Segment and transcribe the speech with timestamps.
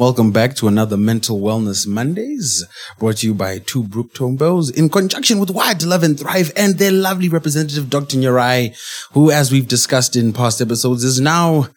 [0.00, 2.64] Welcome back to another Mental Wellness Mondays,
[2.98, 6.50] brought to you by Two Broke Twimbos in conjunction with Wired to Love and Thrive
[6.56, 8.16] and their lovely representative, Dr.
[8.16, 8.74] Nyarai,
[9.12, 11.68] who, as we've discussed in past episodes, is now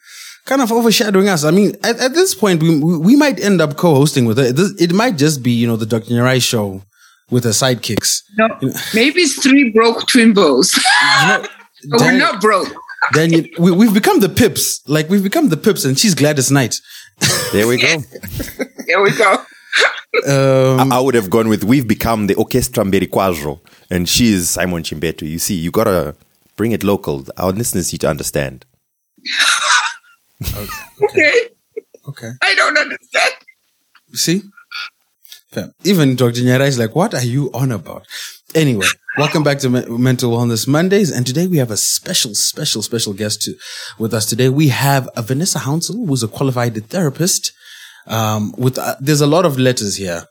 [0.46, 1.44] kind of overshadowing us.
[1.44, 4.44] I mean, at, at this point, we, we might end up co-hosting with her.
[4.44, 6.14] It, it might just be, you know, the Dr.
[6.14, 6.80] Nyarai show
[7.28, 8.22] with her sidekicks.
[8.38, 8.48] No,
[8.94, 10.74] maybe it's three broke twin bows.
[10.74, 11.46] You know,
[11.90, 12.72] but we're not broke.
[13.12, 14.80] Then we, we've become the pips.
[14.86, 16.80] Like we've become the pips, and she's Gladys Knight.
[17.52, 17.98] There we go.
[18.86, 19.32] there we go.
[20.26, 24.82] Um, I, I, would have gone with we've become the Orchestra Mberikwazvo, and she's Simon
[24.82, 25.28] Chimbetu.
[25.28, 26.14] You see, you gotta
[26.56, 27.24] bring it local.
[27.36, 28.64] Our listeners need to understand.
[30.42, 30.66] okay.
[31.02, 31.48] okay.
[32.08, 32.30] Okay.
[32.42, 33.34] I don't understand.
[34.12, 34.42] See?
[35.84, 36.40] Even Dr.
[36.40, 38.06] Nyarai is like, what are you on about?
[38.54, 38.86] Anyway,
[39.18, 41.10] welcome back to Me- Mental Wellness Mondays.
[41.10, 43.54] And today we have a special, special, special guest to,
[43.98, 44.48] with us today.
[44.48, 47.52] We have a Vanessa Hounsell, who's a qualified therapist.
[48.06, 50.24] Um, with, uh, there's a lot of letters here.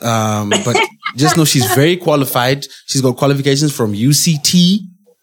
[0.00, 0.76] Um, but
[1.16, 2.66] just know she's very qualified.
[2.86, 4.78] She's got qualifications from UCT.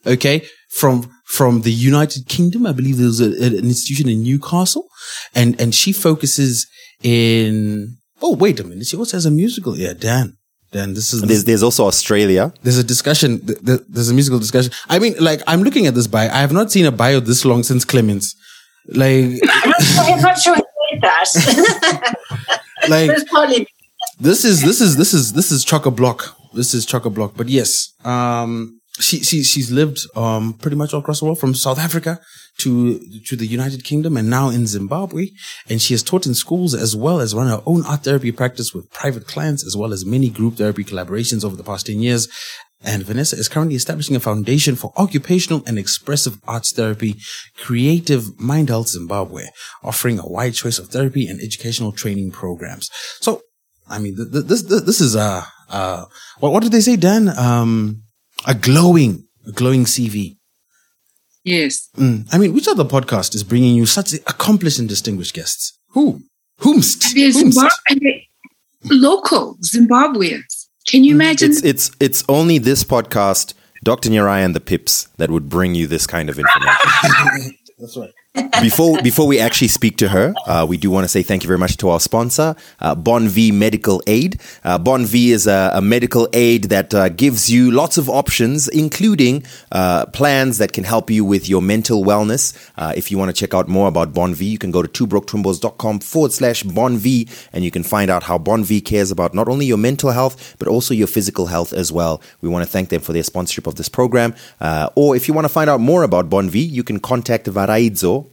[0.05, 0.45] Okay.
[0.69, 2.65] From, from the United Kingdom.
[2.65, 4.87] I believe there's a, an institution in Newcastle
[5.35, 6.67] and, and she focuses
[7.03, 8.87] in, oh, wait a minute.
[8.87, 9.77] She also has a musical.
[9.77, 10.37] Yeah, Dan.
[10.71, 12.51] Then this is this, there's there's also Australia.
[12.63, 13.41] There's a discussion.
[13.43, 14.71] There's a musical discussion.
[14.89, 16.29] I mean, like I'm looking at this bio.
[16.29, 18.35] I have not seen a bio this long since Clemens.
[18.87, 22.17] Like I'm not sure he that.
[22.89, 23.11] like
[24.19, 26.35] this is this is this is this is chock a block.
[26.53, 27.33] This is chock a block.
[27.37, 31.55] But yes, um, she she she's lived um pretty much all across the world from
[31.55, 32.19] South Africa
[32.59, 35.29] to to the United Kingdom and now in Zimbabwe
[35.67, 38.73] and she has taught in schools as well as run her own art therapy practice
[38.73, 42.27] with private clients as well as many group therapy collaborations over the past 10 years
[42.83, 47.15] and Vanessa is currently establishing a foundation for occupational and expressive arts therapy,
[47.57, 49.45] Creative Mind Health Zimbabwe,
[49.83, 52.89] offering a wide choice of therapy and educational training programs.
[53.21, 53.41] So,
[53.87, 56.05] I mean, this, this, this is, uh, uh,
[56.39, 57.29] what, what did they say, Dan?
[57.29, 58.03] Um,
[58.45, 60.37] a glowing, a glowing CV.
[61.43, 61.89] Yes.
[61.97, 62.27] Mm.
[62.33, 65.77] I mean, which other podcast is bringing you such accomplished and distinguished guests?
[65.89, 66.21] Who?
[66.61, 67.03] Whomst?
[67.13, 68.27] Zimbabwe,
[68.85, 70.67] local Zimbabweans.
[70.87, 71.15] Can you mm.
[71.15, 71.51] imagine?
[71.51, 73.53] It's, it's, it's only this podcast,
[73.83, 74.09] Dr.
[74.09, 77.57] Nyarai and the Pips, that would bring you this kind of information.
[77.77, 78.11] That's right
[78.61, 81.47] before before we actually speak to her, uh, we do want to say thank you
[81.47, 84.41] very much to our sponsor, uh, Bonvie Medical Aid.
[84.63, 89.43] Uh, Bonvie is a, a, medical aid that uh, gives you lots of options, including
[89.71, 92.53] uh, plans that can help you with your mental wellness.
[92.75, 95.99] Uh, if you want to check out more about Bonvie, you can go to twobroketwimbos.com
[95.99, 99.77] forward slash Bonvie, and you can find out how Bonvie cares about not only your
[99.77, 102.21] mental health but also your physical health as well.
[102.41, 104.33] We want to thank them for their sponsorship of this program.
[104.95, 107.47] or if you want to find out more about Bonvie, you can contact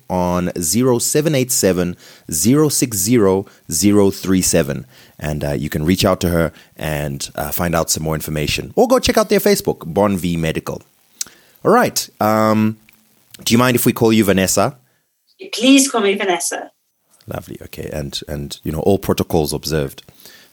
[0.08, 1.96] On 0787
[2.28, 4.86] 060 037.
[5.18, 8.72] And uh, you can reach out to her and uh, find out some more information.
[8.76, 10.82] Or go check out their Facebook, Bonvie Medical.
[11.64, 12.08] All right.
[12.20, 12.78] Um,
[13.44, 14.78] do you mind if we call you Vanessa?
[15.52, 16.70] Please call me Vanessa.
[17.26, 17.58] Lovely.
[17.62, 17.90] Okay.
[17.92, 20.02] And, and you know, all protocols observed.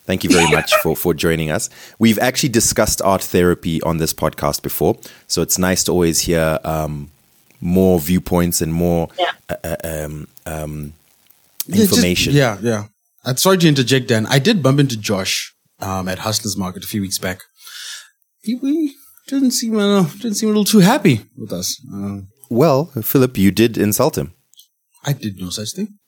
[0.08, 1.70] Thank you very much for, for joining us.
[2.00, 4.98] We've actually discussed art therapy on this podcast before,
[5.28, 7.12] so it's nice to always hear um,
[7.62, 9.32] more viewpoints and more yeah.
[9.50, 10.94] uh, uh um, um,
[11.68, 12.34] information.
[12.34, 12.84] Yeah, just, yeah, yeah.
[13.26, 14.26] I'm sorry to interject, Dan.
[14.28, 17.42] I did bump into Josh um, at Hustlers Market a few weeks back.
[18.42, 18.96] He, he
[19.28, 21.82] didn't seem uh, didn't seem a little too happy with us.
[21.94, 24.34] Uh, well, Philip, you did insult him.
[25.04, 26.00] I did no such thing.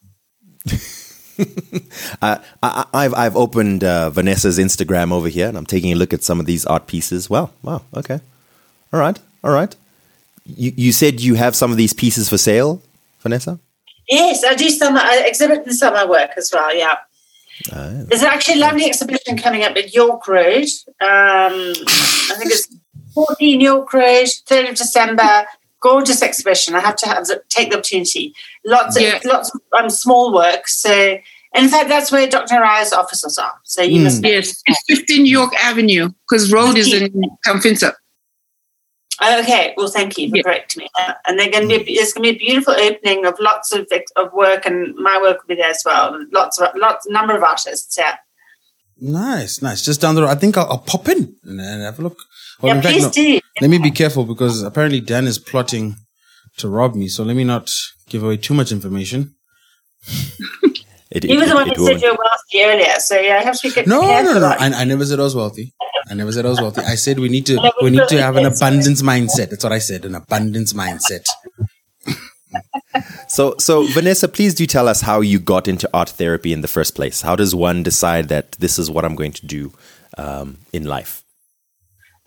[2.21, 6.13] uh, I, have I've opened uh, Vanessa's Instagram over here, and I'm taking a look
[6.13, 7.29] at some of these art pieces.
[7.29, 8.21] Wow, wow, okay,
[8.93, 9.75] all right, all right.
[10.45, 12.81] You, you said you have some of these pieces for sale,
[13.21, 13.59] Vanessa?
[14.09, 14.97] Yes, I do some.
[14.97, 16.75] I exhibit in summer work as well.
[16.75, 16.97] Yeah.
[17.73, 18.05] Oh.
[18.05, 20.65] There's actually a lovely exhibition coming up at York Road.
[21.01, 22.73] Um, I think it's
[23.13, 25.45] 14 York Road, 3rd of December.
[25.81, 26.75] Gorgeous exhibition.
[26.75, 28.33] I have to have take the opportunity.
[28.65, 29.15] Lots yeah.
[29.15, 30.67] of lots of um, small work.
[30.67, 31.17] So,
[31.53, 32.61] in fact, that's where Dr.
[32.61, 33.53] Rai's offices are.
[33.63, 34.03] So you mm.
[34.05, 34.23] must.
[34.23, 36.79] Yes, it's 15 York Avenue because road 15.
[36.79, 37.93] is in Kamfinsa.
[39.21, 40.43] Okay, well, thank you for yeah.
[40.43, 40.89] correcting me.
[40.99, 43.71] Uh, and they're going to be there's going to be a beautiful opening of lots
[43.73, 46.17] of of work, and my work will be there as well.
[46.31, 47.97] Lots of lots number of artists.
[47.97, 48.15] Yeah.
[49.01, 49.83] Nice, nice.
[49.83, 50.29] Just down the road.
[50.29, 52.17] I think I'll, I'll pop in and, and, have a look.
[52.61, 53.39] Well, yeah, please no, do.
[53.61, 55.95] Let me be careful because apparently Dan is plotting
[56.57, 57.07] to rob me.
[57.07, 57.69] So let me not
[58.09, 59.35] give away too much information.
[61.11, 63.59] It, he was the one who said you were wealthy earlier, so yeah, I have
[63.59, 63.87] to be good.
[63.87, 64.45] No, no, no, no.
[64.45, 65.73] I, I, never said I was wealthy.
[66.09, 66.81] I never said I was wealthy.
[66.81, 69.49] I said we need to we need to have an abundance mindset.
[69.51, 71.25] That's what I said, an abundance mindset.
[73.27, 76.67] So, so Vanessa, please do tell us how you got into art therapy in the
[76.67, 77.21] first place.
[77.21, 79.71] How does one decide that this is what I'm going to do
[80.17, 81.23] um, in life?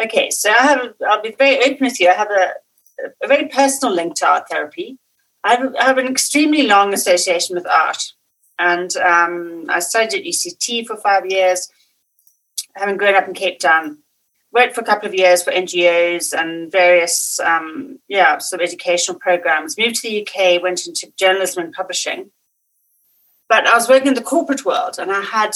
[0.01, 0.95] Okay, so I have.
[1.09, 2.09] I'll be very open with you.
[2.09, 2.53] I have a,
[3.23, 4.99] a very personal link to art therapy.
[5.45, 8.03] I have, I have an extremely long association with art,
[8.59, 11.69] and um, I studied at UCT for five years.
[12.75, 13.99] Having grown up in Cape Town,
[14.53, 19.19] worked for a couple of years for NGOs and various, um, yeah, sort of educational
[19.19, 19.79] programs.
[19.79, 22.31] Moved to the UK, went into journalism and publishing.
[23.49, 25.55] But I was working in the corporate world, and I had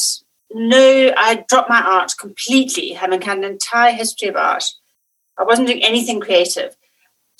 [0.53, 4.65] no, I dropped my art completely, having had an entire history of art.
[5.39, 6.77] I wasn't doing anything creative.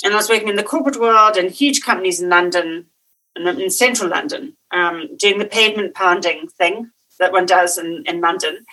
[0.05, 2.87] And I was working in the corporate world and huge companies in London,
[3.35, 8.67] in central London, um, doing the pavement pounding thing that one does in, in London.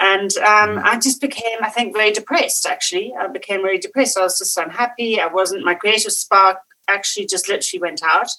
[0.00, 3.12] And um, I just became, I think, very depressed, actually.
[3.14, 4.16] I became very depressed.
[4.16, 5.20] I was just unhappy.
[5.20, 6.56] I wasn't, my creative spark
[6.88, 8.30] actually just literally went out.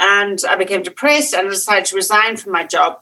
[0.00, 3.00] And I became depressed and I decided to resign from my job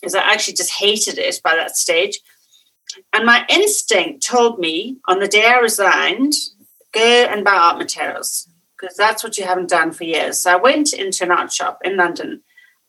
[0.00, 2.20] because I actually just hated it by that stage.
[3.12, 6.32] And my instinct told me on the day I resigned,
[6.92, 8.48] go and buy art materials
[8.80, 10.38] because that's what you haven't done for years.
[10.38, 12.42] So I went into an art shop in London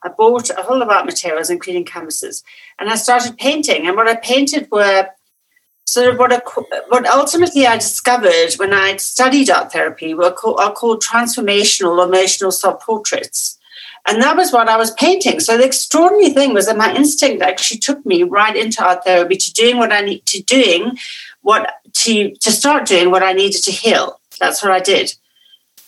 [0.04, 2.44] I bought a whole lot of materials, including canvases,
[2.80, 3.88] and I started painting.
[3.88, 5.10] And what I painted were
[5.86, 6.42] sort of what, I,
[6.90, 12.52] what ultimately I discovered when I studied art therapy were called, are called transformational emotional
[12.52, 13.58] self portraits.
[14.08, 15.40] And that was what I was painting.
[15.40, 19.36] So the extraordinary thing was that my instinct actually took me right into art therapy
[19.36, 20.98] to doing what I need to doing
[21.42, 24.20] what to to start doing what I needed to heal.
[24.40, 25.14] That's what I did.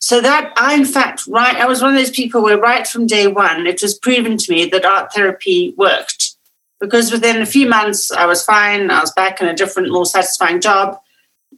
[0.04, 3.06] So that I, in fact, right, I was one of those people where right from
[3.06, 6.36] day one, it was proven to me that art therapy worked.
[6.80, 8.90] Because within a few months, I was fine.
[8.90, 11.00] I was back in a different, more satisfying job,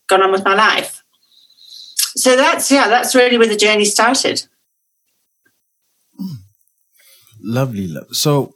[0.09, 1.01] gone on with my life.
[2.17, 4.45] So that's, yeah, that's really where the journey started.
[7.41, 7.87] Lovely.
[7.87, 8.07] Love.
[8.11, 8.55] So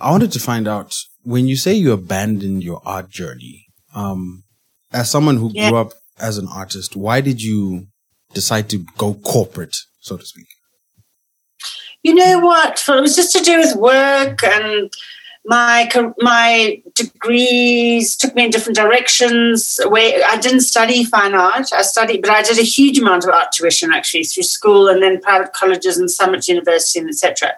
[0.00, 4.44] I wanted to find out when you say you abandoned your art journey, um,
[4.92, 5.68] as someone who yeah.
[5.68, 7.88] grew up as an artist, why did you
[8.36, 10.46] decide to go corporate, so to speak?
[12.02, 12.84] You know what?
[12.88, 14.90] It was just to do with work and
[15.46, 15.88] my
[16.20, 19.80] my degrees took me in different directions.
[19.88, 23.30] Where I didn't study fine art, I studied, but I did a huge amount of
[23.30, 27.52] art tuition actually through school and then private colleges and Summit University and etc.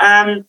[0.00, 0.46] Um,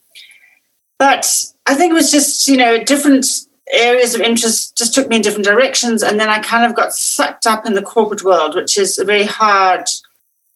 [0.98, 1.26] but
[1.66, 3.26] I think it was just you know different
[3.72, 6.94] areas of interest just took me in different directions and then i kind of got
[6.94, 9.88] sucked up in the corporate world which is a very hard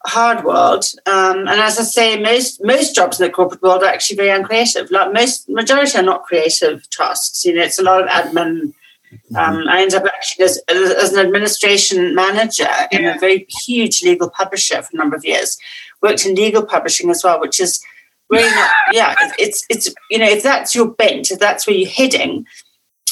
[0.05, 0.85] hard world.
[1.05, 4.29] Um, and as i say most most jobs in the corporate world are actually very
[4.29, 4.91] uncreative.
[4.91, 7.45] Like most majority are not creative tasks.
[7.45, 8.73] You know it's a lot of admin.
[9.35, 14.27] Um, I ended up actually as, as, an administration manager in a very huge legal
[14.27, 15.55] publisher for a number of years.
[16.01, 17.79] Worked in legal publishing as well, which is
[18.31, 18.71] really not.
[18.91, 22.47] Yeah, it's it's you know if that's your bent, if that's where you're heading,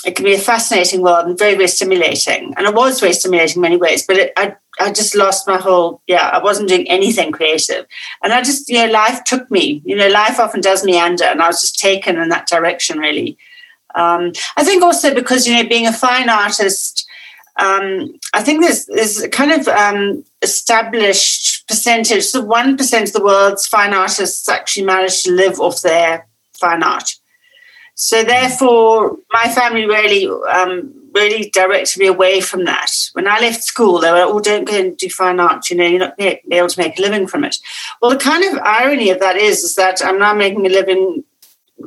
[0.06, 2.54] it can be a fascinating world and very, very stimulating.
[2.58, 5.58] And it was very stimulating in many ways, but it, I, I just lost my
[5.58, 7.86] whole, yeah, I wasn't doing anything creative.
[8.24, 11.42] And I just, you know, life took me, you know, life often does meander, and
[11.42, 13.38] I was just taken in that direction, really.
[13.94, 17.08] Um, I think also because, you know, being a fine artist,
[17.58, 23.68] um, I think there's, there's kind of um, established percentage, so 1% of the world's
[23.68, 26.28] fine artists actually manage to live off their
[26.60, 27.16] fine art.
[27.96, 32.92] So therefore, my family really, um, really directed me away from that.
[33.14, 35.70] When I left school, they were, "Oh, don't go and do fine art.
[35.70, 37.58] You know, you're not able to make a living from it."
[38.02, 41.24] Well, the kind of irony of that is, is that I'm now making a living.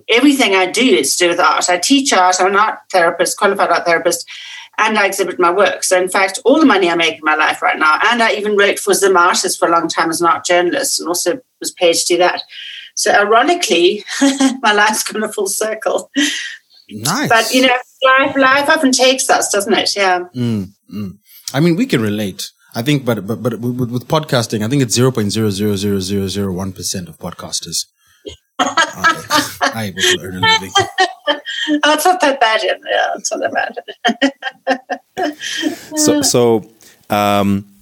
[0.09, 1.71] Everything I do is to do with art.
[1.71, 2.41] I teach art.
[2.41, 4.29] I'm an art therapist, qualified art therapist,
[4.77, 5.85] and I exhibit my work.
[5.85, 8.33] So, in fact, all the money I make in my life right now, and I
[8.33, 11.41] even wrote for Zim Artist for a long time as an art journalist, and also
[11.61, 12.43] was paid to do that.
[12.95, 14.05] So ironically,
[14.63, 16.11] my life's gone a full circle.
[16.89, 17.29] Nice.
[17.29, 19.97] But you know, life life often takes us, doesn't it?
[19.97, 20.25] Yeah.
[20.35, 21.19] Mm, mm.
[21.53, 22.51] I mean, we can relate.
[22.75, 25.77] I think, but but but with, with podcasting, I think it's zero point zero zero
[25.77, 27.87] zero zero zero one percent of podcasters
[28.59, 30.73] are able to earn a living.
[31.83, 32.63] Oh, it's not that bad.
[32.63, 33.75] Yeah, it's not that
[35.17, 35.37] bad.
[35.97, 36.71] so so.
[37.09, 37.74] Um,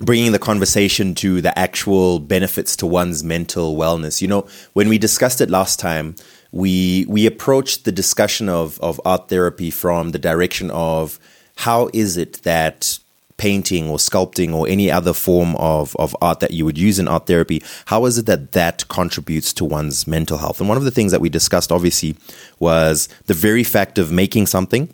[0.00, 4.20] bringing the conversation to the actual benefits to one's mental wellness.
[4.20, 6.16] You know, when we discussed it last time,
[6.52, 11.18] we we approached the discussion of of art therapy from the direction of
[11.56, 12.98] how is it that
[13.36, 17.06] painting or sculpting or any other form of, of art that you would use in
[17.06, 20.60] art therapy, how is it that that contributes to one's mental health?
[20.60, 22.16] And one of the things that we discussed, obviously,
[22.58, 24.88] was the very fact of making something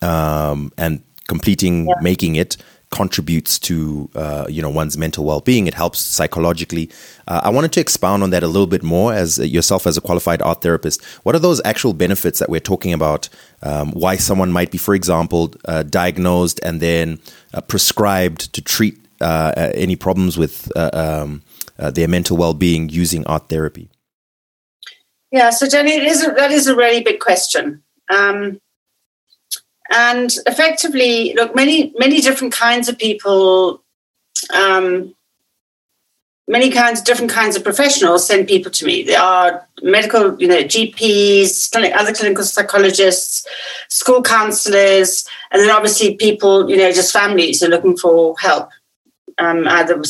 [0.00, 1.94] um, and completing yeah.
[2.00, 2.56] making it
[2.90, 5.66] contributes to uh, you know one's mental well-being.
[5.66, 6.90] It helps psychologically.
[7.28, 10.00] Uh, I wanted to expound on that a little bit more as yourself as a
[10.00, 11.02] qualified art therapist.
[11.22, 13.28] What are those actual benefits that we're talking about?
[13.62, 17.20] Um, why someone might be, for example, uh, diagnosed and then
[17.54, 21.42] uh, prescribed to treat uh, any problems with um,
[21.76, 23.90] their mental well-being using art therapy.
[25.30, 27.82] Yeah, so Jenny, it is a, that is a really big question.
[28.12, 28.60] Um,
[29.90, 33.82] and effectively, look, many many different kinds of people,
[34.54, 35.14] um,
[36.46, 39.02] many kinds, different kinds of professionals send people to me.
[39.02, 43.46] There are medical, you know, GPs, other clinical psychologists,
[43.88, 48.70] school counselors, and then obviously people, you know, just families are looking for help,
[49.38, 50.00] um, either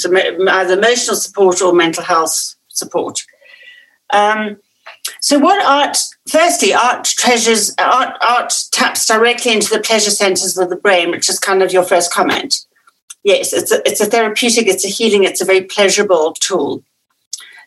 [0.49, 3.22] either emotional support or mental health support.
[4.12, 4.58] Um,
[5.21, 5.99] so, what art?
[6.29, 8.17] Firstly, art treasures art.
[8.23, 11.83] Art taps directly into the pleasure centers of the brain, which is kind of your
[11.83, 12.65] first comment.
[13.23, 16.83] Yes, it's a, it's a therapeutic, it's a healing, it's a very pleasurable tool.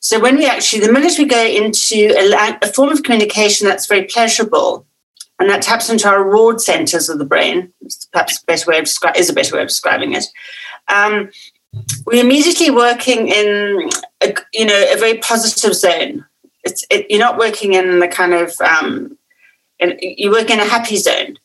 [0.01, 3.85] So, when we actually, the minute we go into a, a form of communication that's
[3.85, 4.87] very pleasurable,
[5.37, 7.71] and that taps into our reward centers of the brain,
[8.11, 10.25] perhaps a better way of descri- is a better way of describing it.
[10.87, 11.29] Um,
[12.05, 13.89] we're immediately working in,
[14.21, 16.25] a, you know, a very positive zone
[16.63, 19.17] it's it, you're not working in the kind of um,
[19.79, 21.37] in, you work in a happy zone,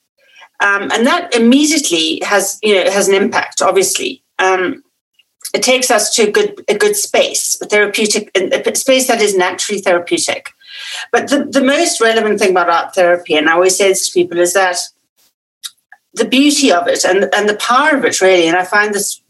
[0.61, 3.63] um, and that immediately has you know has an impact.
[3.63, 4.83] Obviously, um,
[5.55, 9.37] it takes us to a good a good space, a therapeutic a space that is
[9.37, 10.51] naturally therapeutic.
[11.11, 14.13] But the, the most relevant thing about art therapy, and I always say this to
[14.13, 14.77] people, is that
[16.15, 19.21] the beauty of it and, and the power of it really, and I find this,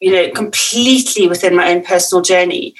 [0.00, 2.74] you know, completely within my own personal journey,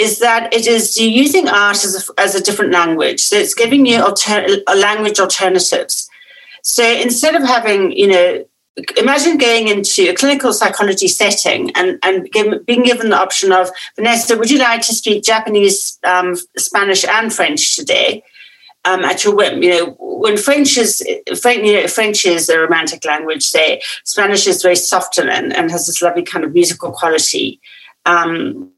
[0.00, 3.20] is that it is using art as a, as a different language.
[3.20, 6.08] So it's giving you alter, language alternatives.
[6.62, 8.44] So instead of having, you know,
[8.96, 13.68] imagine going into a clinical psychology setting and, and give, being given the option of,
[13.96, 18.22] Vanessa, would you like to speak Japanese, um, Spanish, and French today?
[18.86, 21.06] Um, at your whim, you know, when French is
[21.38, 23.42] French, you know, French is a romantic language.
[23.42, 27.60] Say Spanish is very soft and, and has this lovely kind of musical quality.
[28.06, 28.72] Um,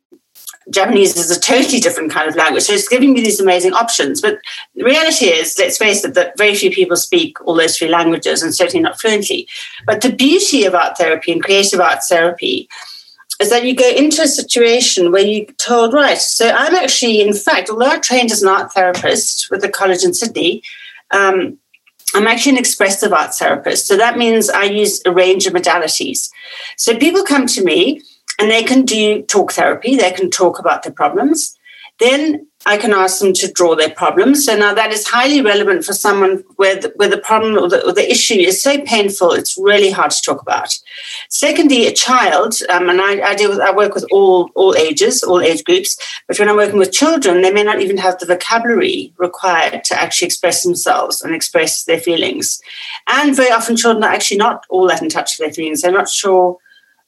[0.71, 2.65] Japanese is a totally different kind of language.
[2.65, 4.21] So it's giving me these amazing options.
[4.21, 4.39] But
[4.75, 8.43] the reality is, let's face it, that very few people speak all those three languages
[8.43, 9.49] and certainly not fluently.
[9.87, 12.69] But the beauty of art therapy and creative arts therapy
[13.41, 17.35] is that you go into a situation where you're told, right, so I'm actually, in
[17.35, 20.63] fact, although I trained as an art therapist with a college in Sydney,
[21.11, 21.59] um,
[22.15, 23.87] I'm actually an expressive arts therapist.
[23.87, 26.31] So that means I use a range of modalities.
[26.77, 28.03] So people come to me
[28.43, 31.57] and they can do talk therapy, they can talk about their problems.
[32.01, 34.47] Then I can ask them to draw their problems.
[34.47, 37.87] So now that is highly relevant for someone where the, where the problem or the,
[37.87, 40.77] or the issue is so painful, it's really hard to talk about.
[41.29, 45.23] Secondly, a child, um, and I, I, deal with, I work with all, all ages,
[45.23, 45.97] all age groups,
[46.27, 50.01] but when I'm working with children, they may not even have the vocabulary required to
[50.01, 52.61] actually express themselves and express their feelings.
[53.07, 55.83] And very often children are actually not all that in touch with their feelings.
[55.83, 56.59] They're not sure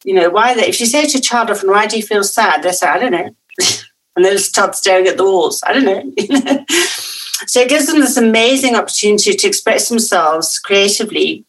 [0.04, 2.22] you know, why they, if you say to a child often, why do you feel
[2.22, 2.62] sad?
[2.62, 3.34] They say, I don't know.
[4.16, 5.62] and they'll start staring at the walls.
[5.66, 6.12] I don't know.
[7.46, 11.44] so it gives them this amazing opportunity to express themselves creatively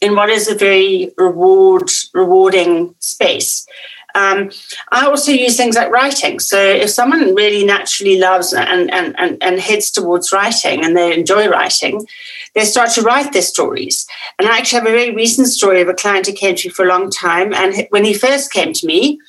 [0.00, 3.66] in what is a very reward rewarding space.
[4.14, 4.50] Um,
[4.90, 6.40] I also use things like writing.
[6.40, 11.12] So if someone really naturally loves and, and, and, and heads towards writing and they
[11.12, 12.06] enjoy writing,
[12.54, 14.06] they start to write their stories.
[14.38, 16.72] And I actually have a very recent story of a client who came to me
[16.72, 17.52] for a long time.
[17.52, 19.20] And when he first came to me,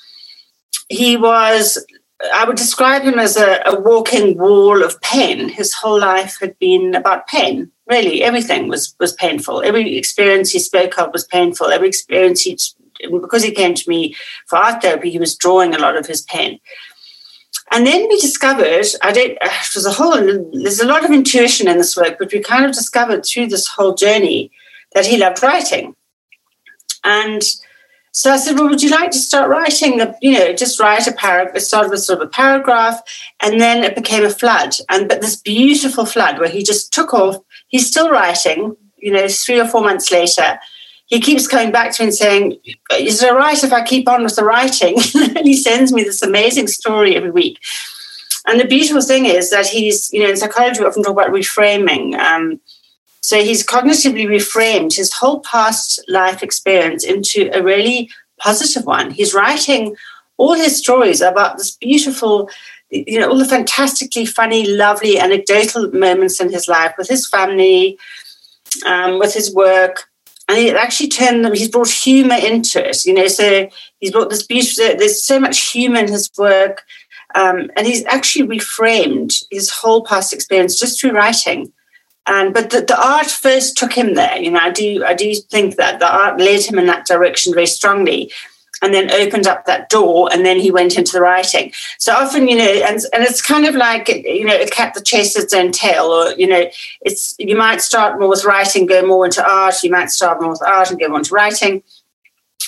[0.88, 1.86] he was,
[2.34, 5.50] I would describe him as a, a walking wall of pain.
[5.50, 7.72] His whole life had been about pain.
[7.88, 9.64] Really, everything was was painful.
[9.64, 11.68] Every experience he spoke of was painful.
[11.68, 12.58] Every experience he,
[13.00, 14.16] because he came to me
[14.48, 16.60] for art therapy, he was drawing a lot of his pain.
[17.72, 20.16] And then we discovered, I don't, uh, it was a whole,
[20.54, 23.68] there's a lot of intuition in this work, but we kind of discovered through this
[23.68, 24.52] whole journey
[24.94, 25.96] that he loved writing.
[27.04, 27.44] And
[28.12, 31.12] so I said, well, would you like to start writing, you know, just write a
[31.12, 31.56] paragraph.
[31.56, 33.02] It started with sort of a paragraph
[33.40, 34.76] and then it became a flood.
[34.90, 37.38] And, but this beautiful flood where he just took off,
[37.68, 40.60] he's still writing, you know, three or four months later
[41.10, 42.58] he keeps coming back to me and saying,
[42.98, 44.96] Is it all right if I keep on with the writing?
[45.16, 47.60] and he sends me this amazing story every week.
[48.48, 51.32] And the beautiful thing is that he's, you know, in psychology, we often talk about
[51.32, 52.18] reframing.
[52.18, 52.60] Um,
[53.22, 59.10] so he's cognitively reframed his whole past life experience into a really positive one.
[59.10, 59.96] He's writing
[60.38, 62.50] all his stories about this beautiful,
[62.92, 67.98] you know, all the fantastically funny, lovely, anecdotal moments in his life with his family,
[68.86, 70.10] um, with his work,
[70.50, 71.54] and he actually turned them.
[71.54, 73.28] He's brought humor into it, you know.
[73.28, 74.98] So he's brought this beautiful.
[74.98, 76.82] There's so much humor in his work,
[77.36, 81.72] um, and he's actually reframed his whole past experience just through writing.
[82.26, 84.38] And but the, the art first took him there.
[84.38, 87.54] You know, I do I do think that the art led him in that direction
[87.54, 88.32] very strongly
[88.82, 91.72] and then opened up that door and then he went into the writing.
[91.98, 95.06] So often you know and, and it's kind of like you know a cat that
[95.06, 96.66] chases its own tail or you know
[97.02, 100.52] it's you might start more with writing go more into art you might start more
[100.52, 101.84] with art and go more into writing.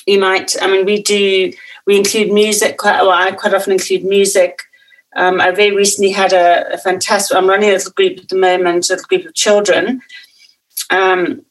[0.08, 1.52] You might i mean we do
[1.86, 4.64] we include music quite well i quite often include music.
[5.14, 7.36] Um, I very recently had a, a, fantastic.
[7.36, 10.02] I'm running a little group at the moment, a little group of children,
[10.90, 11.46] um,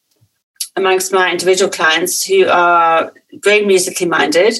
[0.80, 4.58] amongst my individual clients who are very musically minded.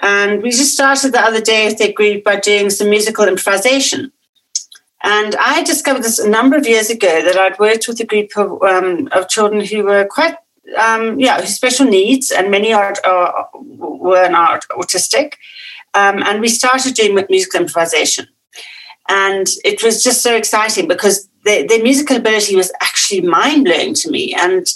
[0.00, 4.12] And we just started the other day with their group by doing some musical improvisation.
[5.02, 8.30] And I discovered this a number of years ago that I'd worked with a group
[8.36, 10.36] of, um, of children who were quite,
[10.78, 15.34] um, yeah, special needs, and many are, are were not autistic.
[15.94, 18.26] Um, and we started doing with musical improvisation.
[19.08, 23.94] And it was just so exciting because their, their musical ability was actually mind blowing
[23.94, 24.34] to me.
[24.34, 24.66] And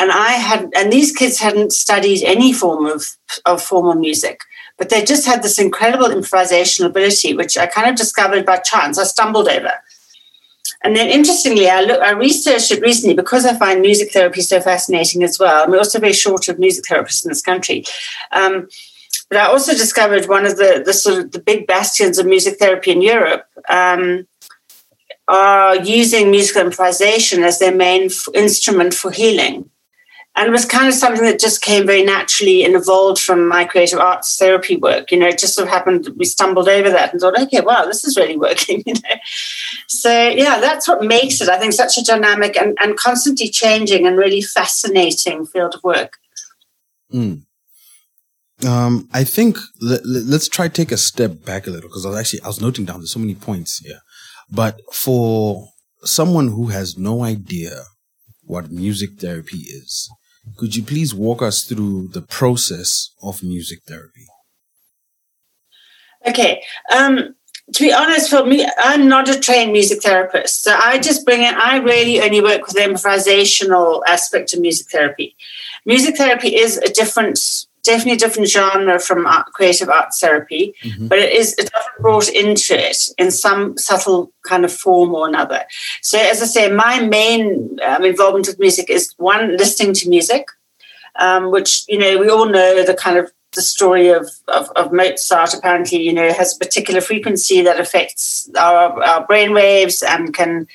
[0.00, 3.04] and I had, and these kids hadn't studied any form of,
[3.44, 4.40] of formal music,
[4.78, 8.98] but they just had this incredible improvisational ability, which I kind of discovered by chance.
[8.98, 9.74] I stumbled over.
[10.82, 14.58] And then, interestingly, I, look, I researched it recently because I find music therapy so
[14.58, 15.64] fascinating as well.
[15.64, 17.84] And we're also very short of music therapists in this country.
[18.32, 18.68] Um,
[19.28, 22.58] but I also discovered one of the, the sort of the big bastions of music
[22.58, 24.26] therapy in Europe um,
[25.28, 29.68] are using musical improvisation as their main f- instrument for healing.
[30.40, 33.66] And it was kind of something that just came very naturally and evolved from my
[33.66, 35.12] creative arts therapy work.
[35.12, 37.84] You know, it just sort of happened, we stumbled over that and thought, okay, wow,
[37.84, 39.16] this is really working, you know.
[39.86, 44.06] So, yeah, that's what makes it, I think, such a dynamic and, and constantly changing
[44.06, 46.16] and really fascinating field of work.
[47.12, 47.42] Mm.
[48.66, 52.10] Um, I think let, us try to take a step back a little because I
[52.10, 54.00] was actually I was noting down there's so many points here,
[54.50, 55.68] but for
[56.02, 57.84] someone who has no idea
[58.42, 60.10] what music therapy is,
[60.56, 64.26] could you please walk us through the process of music therapy?
[66.26, 66.62] Okay.
[66.94, 67.34] Um,
[67.72, 70.64] to be honest, for me, I'm not a trained music therapist.
[70.64, 74.88] So I just bring in, I really only work with the improvisational aspect of music
[74.90, 75.36] therapy.
[75.86, 77.38] Music therapy is a different
[77.82, 81.08] definitely a different genre from art, creative arts therapy, mm-hmm.
[81.08, 85.28] but it is it's often brought into it in some subtle kind of form or
[85.28, 85.64] another.
[86.02, 90.48] So, as I say, my main um, involvement with music is one listening to music,
[91.18, 94.92] um, which you know we all know the kind of the story of, of, of,
[94.92, 100.32] Mozart apparently you know has a particular frequency that affects our, our brain waves and
[100.32, 100.68] can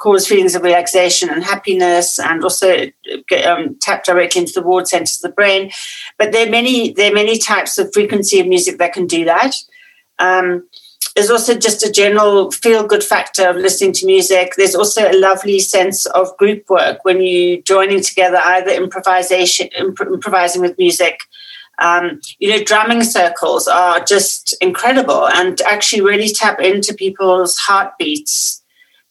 [0.00, 2.86] cause feelings of relaxation and happiness and also
[3.44, 5.70] um, tap directly into the ward centers of the brain.
[6.18, 9.24] But there are many there are many types of frequency of music that can do
[9.26, 9.54] that.
[10.18, 10.68] Um,
[11.14, 14.54] there's also just a general feel good factor of listening to music.
[14.56, 20.00] There's also a lovely sense of group work when you joining together, either improvisation, imp-
[20.00, 21.20] improvising with music.
[21.78, 28.59] Um, you know, drumming circles are just incredible and actually really tap into people's heartbeats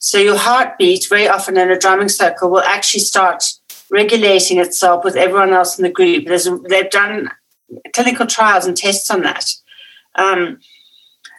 [0.00, 3.44] so your heartbeat, very often in a drumming circle, will actually start
[3.90, 6.26] regulating itself with everyone else in the group.
[6.26, 7.30] There's, they've done
[7.92, 9.44] clinical trials and tests on that.
[10.14, 10.58] Um,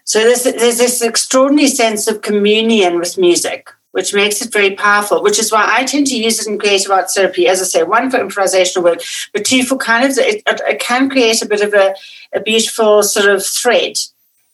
[0.04, 5.24] so there's, there's this extraordinary sense of communion with music, which makes it very powerful,
[5.24, 7.82] which is why I tend to use it in creative arts therapy, as I say,
[7.82, 9.02] one for improvisational work,
[9.34, 11.96] but two for kind of, it, it can create a bit of a,
[12.32, 13.98] a beautiful sort of thread,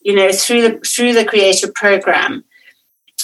[0.02, 2.46] you know, through the, through the creative program.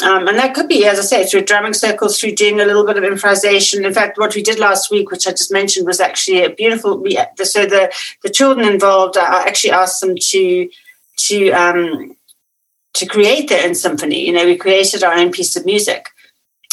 [0.01, 2.85] Um, and that could be, as I say, through drumming circles, through doing a little
[2.85, 3.85] bit of improvisation.
[3.85, 7.03] In fact, what we did last week, which I just mentioned, was actually a beautiful.
[7.43, 10.69] So the the children involved, I actually asked them to
[11.27, 12.17] to um,
[12.93, 14.25] to create their own symphony.
[14.25, 16.09] You know, we created our own piece of music,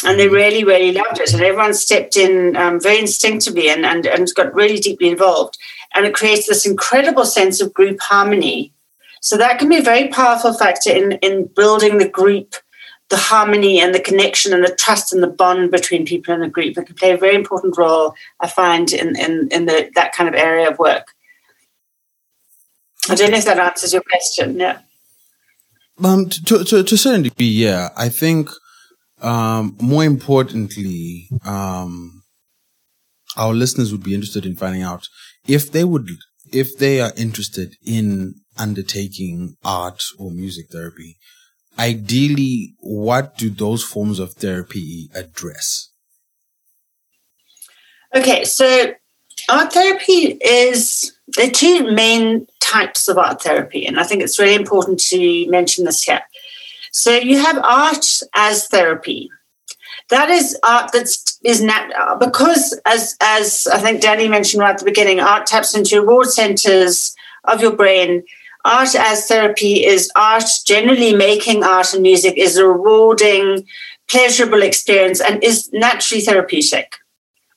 [0.03, 1.31] and they really, really loved it.
[1.31, 5.59] And everyone stepped in um, very instinctively and, and and got really deeply involved.
[5.93, 8.73] And it creates this incredible sense of group harmony.
[9.21, 12.55] So that can be a very powerful factor in in building the group
[13.11, 16.49] the harmony and the connection and the trust and the bond between people in a
[16.49, 20.13] group that can play a very important role, I find, in, in, in the, that
[20.13, 21.07] kind of area of work.
[23.09, 24.59] I don't know if that answers your question.
[24.59, 24.79] Yeah.
[26.03, 27.89] Um, to, to, to a certain degree, yeah.
[27.95, 28.49] I think,
[29.21, 32.23] um, more importantly, um,
[33.35, 35.07] our listeners would be interested in finding out
[35.47, 36.07] if they would,
[36.51, 41.17] if they are interested in undertaking art or music therapy,
[41.77, 45.89] ideally, what do those forms of therapy address?
[48.13, 48.93] Okay, so
[49.49, 54.39] art therapy is there are two main types of art therapy, and I think it's
[54.39, 56.21] really important to mention this here.
[56.91, 58.05] So you have art
[58.35, 59.29] as therapy.
[60.09, 64.79] That is art that's is not because as as I think Danny mentioned right at
[64.79, 68.23] the beginning, art taps into reward centers of your brain.
[68.63, 73.65] Art as therapy is art generally making art and music is a rewarding,
[74.09, 76.95] pleasurable experience and is naturally therapeutic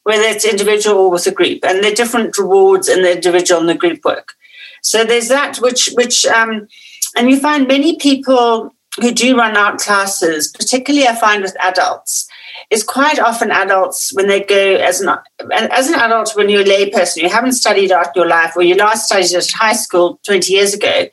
[0.04, 3.60] whether it's individual or with a group, and there are different rewards in the individual
[3.60, 4.34] and the group work.
[4.82, 6.68] So there's that, which which um,
[7.16, 12.28] and you find many people who do run art classes, particularly I find with adults,
[12.70, 15.16] is quite often adults when they go as an
[15.50, 18.62] as an adult when you're a layperson, you haven't studied art in your life, or
[18.62, 21.06] you last studied at high school 20 years ago,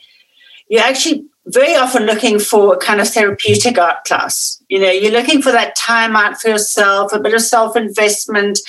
[0.70, 4.62] you're actually very often looking for a kind of therapeutic art class.
[4.70, 8.60] You know, you're looking for that time out for yourself, a bit of self investment,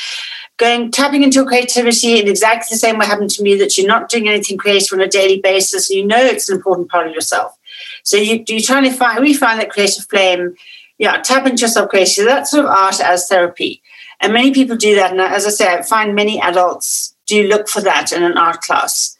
[0.57, 3.87] going tapping into your creativity in exactly the same way happened to me that you're
[3.87, 5.91] not doing anything creative on a daily basis.
[5.91, 7.57] and You know it's an important part of yourself.
[8.03, 10.55] So you, you're trying to find, we find that creative flame,
[10.99, 12.27] yeah, tap into yourself creativity.
[12.27, 13.83] That's sort of art as therapy.
[14.21, 15.11] And many people do that.
[15.11, 18.61] And as I say, I find many adults do look for that in an art
[18.61, 19.17] class.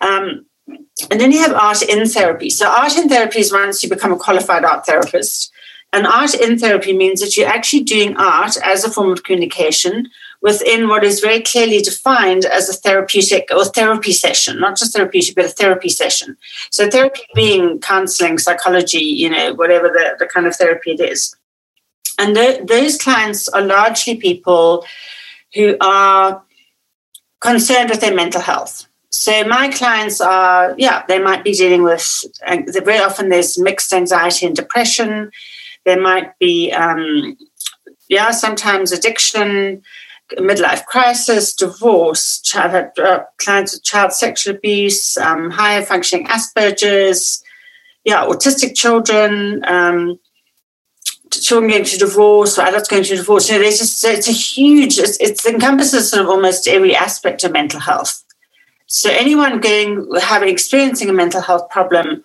[0.00, 0.46] Um,
[1.10, 2.50] and then you have art in therapy.
[2.50, 5.52] So, art in therapy is once you become a qualified art therapist.
[5.92, 10.08] And art in therapy means that you're actually doing art as a form of communication
[10.42, 15.34] within what is very clearly defined as a therapeutic or therapy session, not just therapeutic,
[15.36, 16.36] but a therapy session.
[16.70, 21.34] So, therapy being counseling, psychology, you know, whatever the, the kind of therapy it is.
[22.18, 22.36] And
[22.68, 24.84] those clients are largely people
[25.54, 26.42] who are
[27.40, 28.86] concerned with their mental health.
[29.10, 33.92] So my clients are, yeah, they might be dealing with, uh, very often there's mixed
[33.92, 35.30] anxiety and depression.
[35.84, 37.36] There might be, um,
[38.08, 39.82] yeah, sometimes addiction,
[40.38, 47.42] midlife crisis, divorce, child, uh, clients with child sexual abuse, um, higher functioning Asperger's,
[48.04, 50.18] yeah, autistic children, um,
[51.30, 53.48] children going to divorce or adults going to divorce.
[53.48, 57.44] You know, there's just, it's a huge, it's, it encompasses sort of almost every aspect
[57.44, 58.22] of mental health.
[58.86, 62.22] So anyone going having experiencing a mental health problem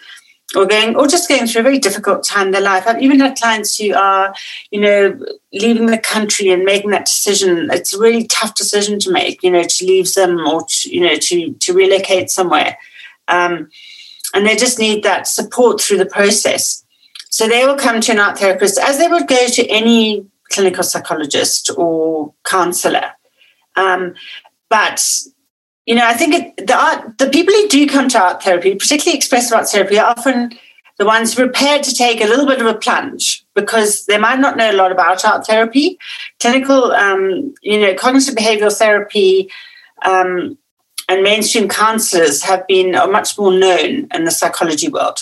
[0.55, 2.85] or going or just going through a very difficult time in their life.
[2.87, 4.33] I've even had clients who are,
[4.71, 5.19] you know,
[5.51, 7.69] leaving the country and making that decision.
[7.71, 11.01] It's a really tough decision to make, you know, to leave them or to, you
[11.01, 12.77] know, to to relocate somewhere.
[13.27, 13.69] Um,
[14.33, 16.83] and they just need that support through the process.
[17.29, 20.83] So they will come to an art therapist as they would go to any clinical
[20.83, 23.11] psychologist or counselor.
[23.75, 24.15] Um,
[24.69, 25.05] but
[25.87, 28.75] you know, I think it, the art, the people who do come to art therapy,
[28.75, 30.51] particularly expressive art therapy, are often
[30.97, 34.57] the ones prepared to take a little bit of a plunge because they might not
[34.57, 35.97] know a lot about art therapy.
[36.41, 39.49] Clinical, um, you know, cognitive behavioral therapy
[40.03, 40.57] um,
[41.07, 45.19] and mainstream counselors have been much more known in the psychology world,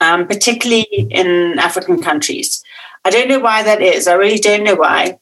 [0.00, 2.64] um, particularly in African countries.
[3.04, 4.08] I don't know why that is.
[4.08, 5.20] I really don't know why.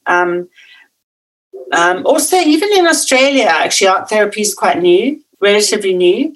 [1.71, 6.35] Um, also, even in Australia, actually, art therapy is quite new, relatively new.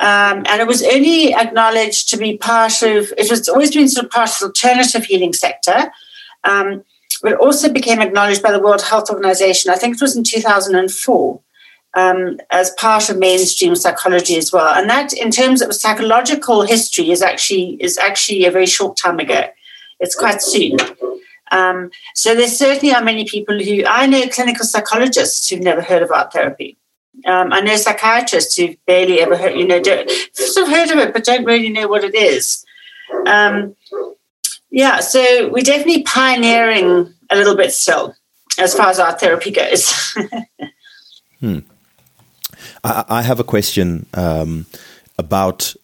[0.00, 4.06] Um, and it was only acknowledged to be part of, it was always been sort
[4.06, 5.92] of part of the alternative healing sector.
[6.44, 6.84] Um,
[7.22, 11.40] but also became acknowledged by the World Health Organization, I think it was in 2004,
[11.94, 14.72] um, as part of mainstream psychology as well.
[14.74, 19.18] And that, in terms of psychological history, is actually is actually a very short time
[19.18, 19.48] ago.
[19.98, 20.78] It's quite soon.
[21.50, 26.02] Um, so there certainly are many people who I know clinical psychologists who've never heard
[26.02, 26.76] of art therapy.
[27.26, 31.12] Um, I know psychiatrists who've barely ever heard, you know, sort of heard of it,
[31.12, 32.64] but don't really know what it is.
[33.26, 33.76] Um,
[34.70, 38.14] yeah, so we're definitely pioneering a little bit still
[38.58, 39.92] as far as art therapy goes.
[41.40, 41.58] hmm.
[42.84, 44.66] I, I, have a question um,
[45.18, 45.74] about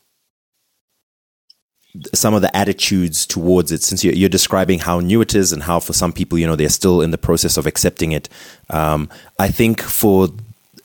[2.14, 5.78] some of the attitudes towards it since you're, describing how new it is and how
[5.78, 8.28] for some people you know they're still in the process of accepting it
[8.70, 10.28] um, i think for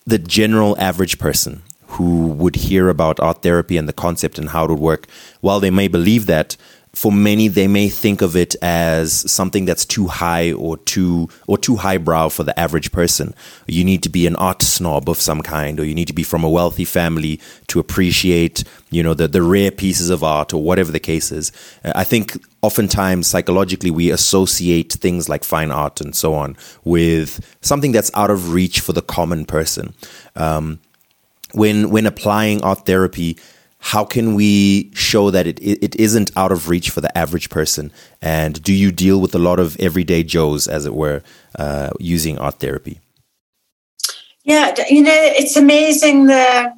[0.05, 4.65] the general average person who would hear about art therapy and the concept and how
[4.65, 5.07] it would work
[5.41, 6.55] while they may believe that
[6.93, 11.57] for many they may think of it as something that's too high or too or
[11.57, 13.33] too highbrow for the average person.
[13.65, 16.23] You need to be an art snob of some kind or you need to be
[16.23, 20.61] from a wealthy family to appreciate you know the the rare pieces of art or
[20.61, 21.51] whatever the case is.
[21.85, 27.93] I think oftentimes psychologically we associate things like fine art and so on with something
[27.93, 29.93] that's out of reach for the common person.
[30.35, 30.79] Um,
[31.53, 33.37] when when applying art therapy
[33.81, 37.91] how can we show that it, it isn't out of reach for the average person?
[38.21, 41.23] And do you deal with a lot of everyday Joes, as it were,
[41.57, 42.99] uh, using art therapy?
[44.43, 46.73] Yeah, you know, it's amazing the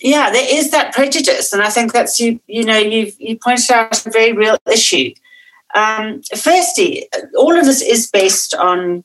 [0.00, 2.40] yeah, there is that prejudice, and I think that's you.
[2.46, 5.14] You know, you've you pointed out a very real issue.
[5.74, 9.04] Um, firstly, all of this is based on.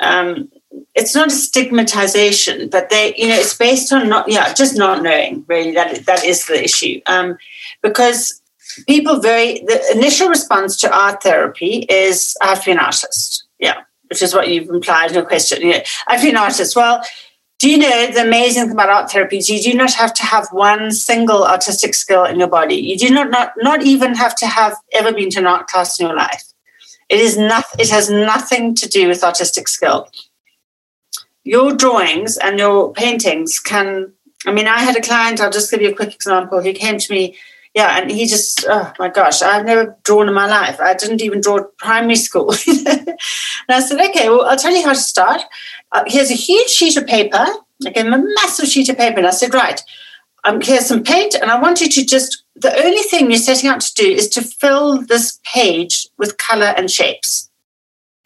[0.00, 0.50] Um,
[0.94, 5.02] it's not a stigmatization, but they, you know, it's based on not, yeah, just not
[5.02, 5.44] knowing.
[5.48, 7.00] Really, that that is the issue.
[7.06, 7.38] Um,
[7.82, 8.40] because
[8.86, 13.44] people very the initial response to art therapy is I have to be an artist.
[13.58, 15.60] Yeah, which is what you've implied in your question.
[15.62, 16.76] Yeah, I have to be an artist.
[16.76, 17.02] Well,
[17.58, 20.22] do you know the amazing thing about art therapy is you do not have to
[20.22, 22.76] have one single artistic skill in your body.
[22.76, 25.98] You do not not, not even have to have ever been to an art class
[25.98, 26.44] in your life.
[27.08, 30.08] It is not, it has nothing to do with artistic skill.
[31.48, 34.12] Your drawings and your paintings can,
[34.46, 36.98] I mean, I had a client, I'll just give you a quick example, He came
[36.98, 37.36] to me
[37.74, 40.80] yeah, and he just, oh my gosh, I've never drawn in my life.
[40.80, 42.52] I didn't even draw primary school.
[42.66, 43.18] and
[43.68, 45.42] I said, okay, well, I'll tell you how to start.
[45.92, 47.46] Uh, here's a huge sheet of paper.
[47.86, 49.80] I gave him a massive sheet of paper, and I said, right,
[50.44, 53.70] um, here's some paint, and I want you to just, the only thing you're setting
[53.70, 57.47] out to do is to fill this page with color and shapes.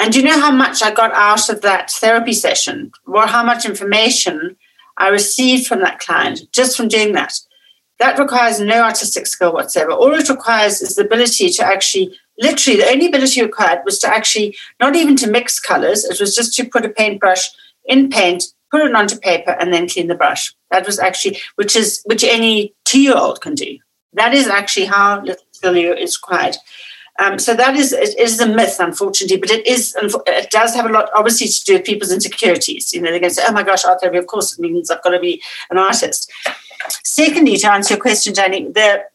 [0.03, 3.45] And do you know how much I got out of that therapy session, or how
[3.45, 4.57] much information
[4.97, 7.35] I received from that client just from doing that?
[8.01, 9.93] That requires no artistic skill whatsoever.
[9.93, 14.09] All it requires is the ability to actually, literally, the only ability required was to
[14.09, 17.49] actually, not even to mix colors, it was just to put a paintbrush
[17.85, 20.53] in paint, put it onto paper, and then clean the brush.
[20.73, 23.79] That was actually, which is, which any two year old can do.
[24.15, 26.57] That is actually how little skill is required.
[27.19, 30.87] Um, so that is it is a myth, unfortunately, but it is it does have
[30.87, 32.93] a lot, obviously, to do with people's insecurities.
[32.93, 34.91] You know, they're going to say, "Oh my gosh, art therapy, of course, it means
[34.91, 36.31] I've got to be an artist."
[37.05, 39.11] Secondly, to answer your question, Danny, there,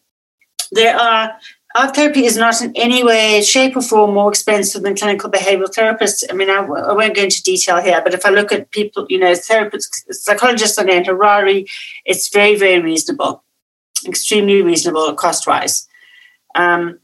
[0.70, 1.36] there are
[1.74, 5.72] art therapy is not in any way, shape, or form more expensive than clinical behavioral
[5.72, 6.24] therapists.
[6.30, 9.18] I mean, I, won't go into detail here, but if I look at people, you
[9.18, 11.68] know, therapists, psychologists on Harare,
[12.04, 13.42] it's very, very reasonable,
[14.06, 15.88] extremely reasonable cost wise.
[16.54, 16.98] Um,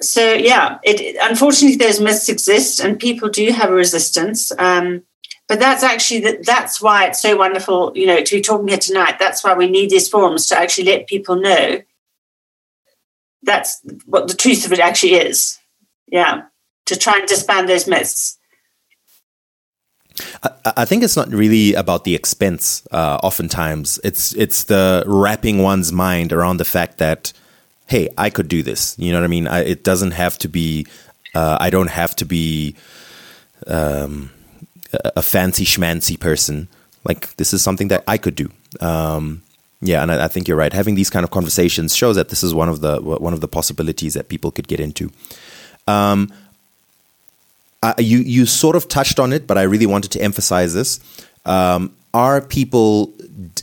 [0.00, 4.52] so yeah, it unfortunately those myths exist, and people do have a resistance.
[4.58, 5.02] Um,
[5.48, 8.78] but that's actually that that's why it's so wonderful you know to be talking here
[8.78, 11.80] tonight that's why we need these forums to actually let people know
[13.42, 15.58] that's what the truth of it actually is
[16.08, 16.42] yeah
[16.84, 18.38] to try and disband those myths
[20.42, 22.86] I, I think it's not really about the expense.
[22.90, 27.34] Uh, oftentimes, it's it's the wrapping one's mind around the fact that,
[27.86, 28.96] hey, I could do this.
[28.98, 29.46] You know what I mean?
[29.46, 30.86] I, it doesn't have to be.
[31.34, 32.76] Uh, I don't have to be.
[33.66, 34.30] Um,
[35.14, 36.68] a fancy schmancy person.
[37.04, 38.50] Like this is something that I could do.
[38.80, 39.42] Um,
[39.80, 40.72] yeah, and I, I, think you're right.
[40.72, 43.48] Having these kind of conversations shows that this is one of the one of the
[43.48, 45.10] possibilities that people could get into.
[45.86, 46.32] Um,
[47.82, 50.98] uh, you you sort of touched on it, but I really wanted to emphasize this.
[51.44, 53.12] Um, are people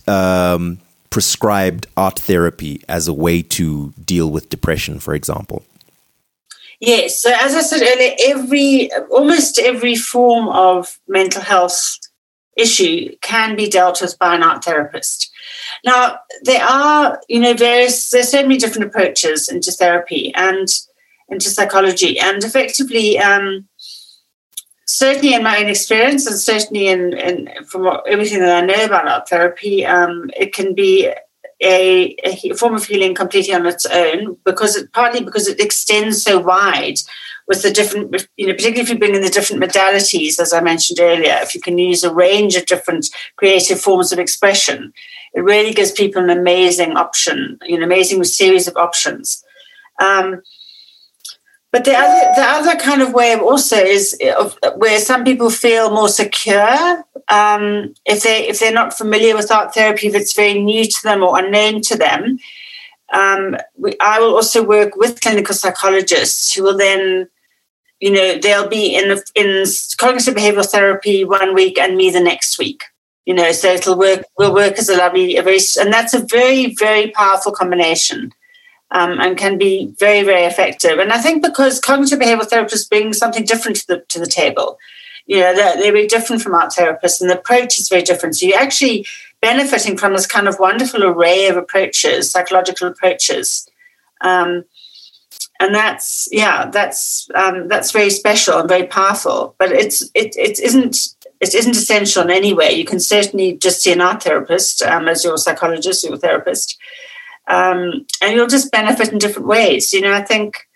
[0.07, 0.79] um,
[1.13, 5.63] prescribed art therapy as a way to deal with depression, for example?
[6.79, 7.19] Yes.
[7.19, 11.99] So as I said earlier, every almost every form of mental health
[12.57, 15.31] issue can be dealt with by an art therapist.
[15.85, 20.67] Now there are, you know, various there's so many different approaches into therapy and
[21.29, 23.19] into psychology, and effectively.
[23.19, 23.67] Um,
[24.85, 28.85] certainly in my own experience and certainly in, in from what, everything that I know
[28.85, 31.11] about art therapy, um, it can be
[31.61, 36.21] a, a, form of healing completely on its own because it, partly because it extends
[36.21, 36.97] so wide
[37.47, 40.61] with the different, you know, particularly if you bring in the different modalities, as I
[40.61, 44.93] mentioned earlier, if you can use a range of different creative forms of expression,
[45.33, 49.43] it really gives people an amazing option, you know, amazing series of options.
[49.99, 50.41] Um,
[51.73, 55.89] but the other, the other kind of way also is of, where some people feel
[55.89, 60.61] more secure um, if they if they're not familiar with art therapy, if it's very
[60.61, 62.37] new to them or unknown to them.
[63.11, 67.27] Um, we, I will also work with clinical psychologists who will then,
[67.99, 69.65] you know, they'll be in in
[69.97, 72.83] cognitive behavioral therapy one week and me the next week.
[73.25, 74.25] You know, so it'll work.
[74.37, 78.31] Will work as a lovely, a very, and that's a very very powerful combination
[78.93, 80.99] um, and can be very, very effective.
[80.99, 84.77] And I think because cognitive behavioral therapists bring something different to the, to the table,
[85.25, 88.35] you know, they're, they're very different from art therapists and the approach is very different.
[88.35, 89.05] So you're actually
[89.41, 93.67] benefiting from this kind of wonderful array of approaches, psychological approaches.
[94.21, 94.63] Um,
[95.59, 100.59] and that's yeah that's um, that's very special and very powerful but it's it, it
[100.59, 104.81] isn't it isn't essential in any way you can certainly just see an art therapist
[104.81, 106.77] um, as your psychologist or your therapist
[107.47, 109.93] um, and you'll just benefit in different ways.
[109.93, 110.67] You know, I think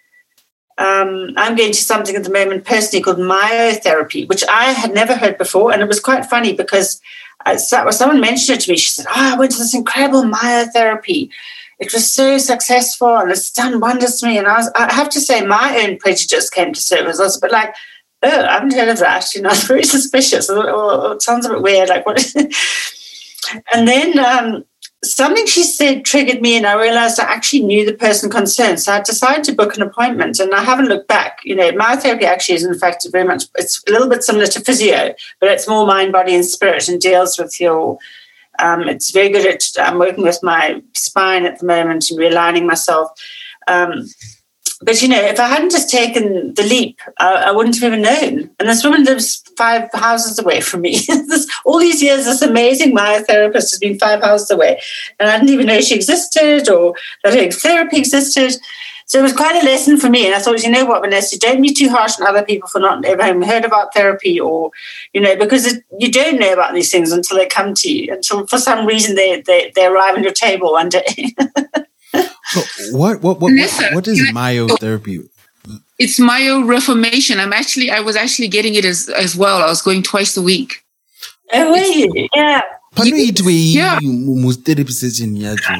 [0.77, 5.15] um, I'm going to something at the moment personally called myotherapy, which I had never
[5.15, 5.71] heard before.
[5.71, 7.01] And it was quite funny because
[7.45, 8.77] I, someone mentioned it to me.
[8.77, 11.29] She said, Oh, I went to this incredible myotherapy.
[11.79, 14.37] It was so successful and it's done wonders to me.
[14.37, 17.19] And I, was, I have to say, my own prejudice came to surface.
[17.19, 17.73] I was a bit like,
[18.23, 19.27] Oh, I haven't heard of that.
[19.35, 20.49] You know, it's very suspicious.
[20.49, 21.89] it sounds a bit weird.
[21.89, 22.35] Like, what?
[23.73, 24.65] and then, um,
[25.03, 28.79] something she said triggered me, and I realized I actually knew the person concerned.
[28.79, 31.39] So I decided to book an appointment, and I haven't looked back.
[31.43, 34.59] You know, myotherapy actually is, in fact, very much it's a little bit similar to
[34.59, 37.99] physio, but it's more mind, body, and spirit, and deals with your.
[38.59, 39.63] Um, it's very good at.
[39.79, 43.11] I'm working with my spine at the moment and realigning myself.
[43.67, 44.07] Um,
[44.81, 48.03] but you know, if I hadn't just taken the leap, I, I, wouldn't have even
[48.03, 48.49] known.
[48.59, 50.99] And this woman lives five houses away from me.
[51.07, 54.79] this, all these years, this amazing myotherapist has been five houses away,
[55.19, 58.59] and I didn't even know she existed or that her therapy existed.
[59.07, 60.25] So it was quite a lesson for me.
[60.25, 62.79] And I thought, you know what, Vanessa, don't be too harsh on other people for
[62.79, 64.71] not ever having heard about therapy or,
[65.13, 68.11] you know, because it, you don't know about these things until they come to you,
[68.11, 71.33] until for some reason they, they, they arrive on your table one day.
[72.13, 75.27] So what what what what, what is myotherapy?
[75.99, 77.37] It's myoreformation.
[77.39, 79.61] I'm actually I was actually getting it as as well.
[79.61, 80.83] I was going twice a week.
[81.53, 82.29] Oh, really?
[82.33, 82.61] Yeah
[82.97, 83.53] panoitwe
[84.43, 85.73] mutherapy session yacho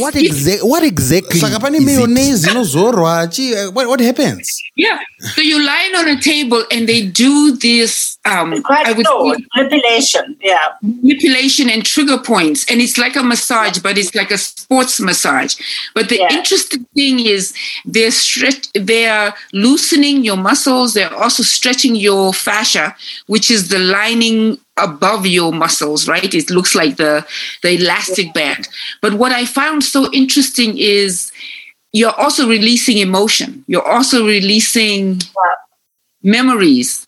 [0.00, 4.98] what, exa- what exactly saka pane mayonnaise inozorwa eh, what, what happens yeah
[5.34, 9.06] so you lie on a table and they do this um I would
[9.56, 14.38] manipulation yeah manipulation and trigger points and it's like a massage but it's like a
[14.38, 15.56] sports massage
[15.94, 16.32] but the yeah.
[16.32, 17.54] interesting thing is
[17.84, 22.94] they're stretch they're loosening your muscles they're also stretching your fascia
[23.26, 26.32] which is the lining above your muscles, right?
[26.32, 27.26] It looks like the,
[27.62, 28.68] the elastic band.
[29.00, 31.30] But what I found so interesting is
[31.92, 33.64] you're also releasing emotion.
[33.66, 35.20] You're also releasing
[36.22, 37.06] memories.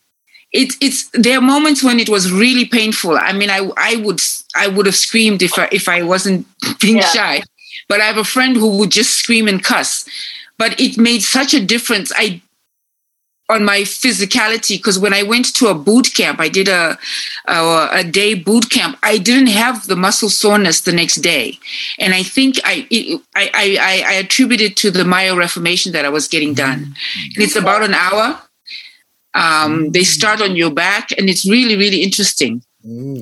[0.54, 3.18] It's it's there are moments when it was really painful.
[3.18, 4.22] I mean, I I would
[4.54, 6.46] I would have screamed if I if I wasn't
[6.80, 7.08] being yeah.
[7.08, 7.42] shy.
[7.88, 10.08] But I have a friend who would just scream and cuss.
[10.56, 12.12] But it made such a difference.
[12.16, 12.40] I
[13.48, 16.98] on my physicality because when I went to a boot camp, I did a,
[17.46, 18.96] a, a day boot camp.
[19.02, 21.58] I didn't have the muscle soreness the next day,
[21.98, 26.08] and I think I it, I, I I attribute it to the myoreformation that I
[26.08, 26.78] was getting done.
[26.78, 27.32] Mm-hmm.
[27.34, 28.40] And it's about an hour.
[29.34, 32.62] Um, they start on your back, and it's really really interesting.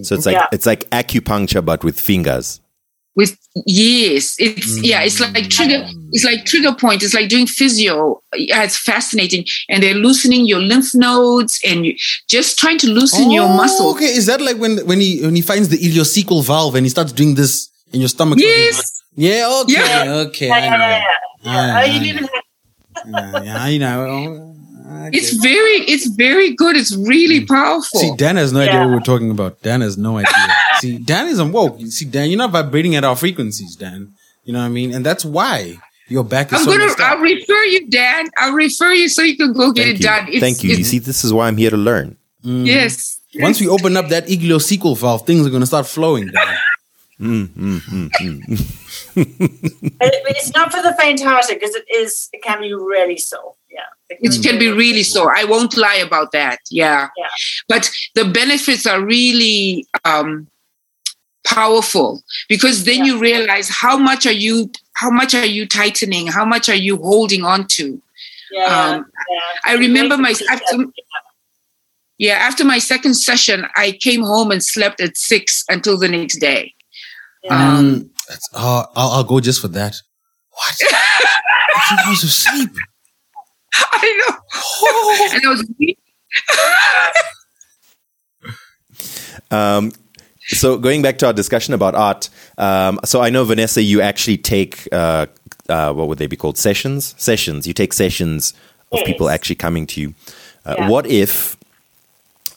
[0.02, 0.46] So it's like yeah.
[0.52, 2.60] it's like acupuncture, but with fingers
[3.14, 4.80] with yes it's mm.
[4.82, 9.44] yeah it's like trigger it's like trigger point it's like doing physio yeah, it's fascinating
[9.68, 11.94] and they're loosening your lymph nodes and you,
[12.28, 15.36] just trying to loosen oh, your muscles okay is that like when when he when
[15.36, 19.46] he finds the ileocecal valve and he starts doing this in your stomach yes yeah
[19.62, 20.12] okay yeah.
[20.26, 21.02] okay yeah, yeah, yeah,
[21.42, 22.20] yeah.
[22.22, 22.22] yeah.
[23.04, 24.48] yeah, yeah, I know
[25.12, 26.76] it's very, it's very good.
[26.76, 27.48] It's really mm.
[27.48, 28.00] powerful.
[28.00, 28.68] See, Dan has no yeah.
[28.68, 29.62] idea what we're talking about.
[29.62, 30.32] Dan has no idea.
[30.78, 31.80] See, Dan isn't woke.
[31.88, 34.12] See, Dan, you're not vibrating at our frequencies, Dan.
[34.44, 34.92] You know what I mean?
[34.92, 35.76] And that's why
[36.08, 38.28] your back is I'm so gonna, I'll refer you, Dan.
[38.36, 40.04] I'll refer you so you can go get Thank it you.
[40.04, 40.28] done.
[40.28, 40.70] It's, Thank you.
[40.76, 42.16] You see, this is why I'm here to learn.
[42.44, 42.66] Mm.
[42.66, 43.20] Yes.
[43.36, 46.30] Once we open up that ileocecal valve, things are going to start flowing.
[47.20, 49.14] Mm, mm, mm, mm.
[49.14, 52.28] it's not for the faint-hearted because it is.
[52.32, 53.54] It can be really sore.
[54.20, 55.36] Yeah, it can, it can be really sore.
[55.36, 56.60] I won't lie about that.
[56.70, 57.28] Yeah, yeah.
[57.68, 60.48] But the benefits are really um,
[61.44, 63.04] powerful because then yeah.
[63.04, 66.26] you realize how much are you how much are you tightening?
[66.26, 68.00] How much are you holding on to?
[68.50, 69.40] Yeah, um, yeah.
[69.64, 70.84] I remember my after,
[72.18, 76.38] yeah after my second session, I came home and slept at six until the next
[76.38, 76.74] day.
[77.50, 78.10] Um,
[78.54, 79.96] uh, I'll, I'll go just for that.
[80.50, 80.76] What?
[80.78, 82.70] Two hours of sleep.
[83.92, 84.36] I know.
[84.54, 85.28] Oh.
[85.32, 85.64] and I was.
[89.50, 89.92] um,
[90.48, 94.38] so going back to our discussion about art, um, so I know Vanessa, you actually
[94.38, 95.26] take uh,
[95.68, 96.58] uh, what would they be called?
[96.58, 97.14] Sessions.
[97.18, 97.66] Sessions.
[97.66, 98.52] You take sessions
[98.90, 99.06] of yes.
[99.06, 100.14] people actually coming to you.
[100.64, 100.88] Uh, yeah.
[100.88, 101.56] What if,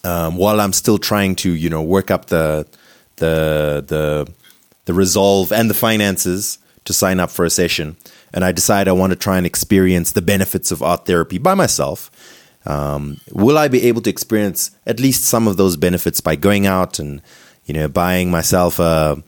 [0.04, 2.66] um, while I'm still trying to, you know, work up the
[3.16, 4.30] the the
[4.84, 7.96] the resolve and the finances to sign up for a session,
[8.32, 11.54] and I decide I want to try and experience the benefits of art therapy by
[11.54, 12.10] myself,
[12.66, 16.66] um, will I be able to experience at least some of those benefits by going
[16.66, 17.22] out and
[17.64, 19.22] you know buying myself a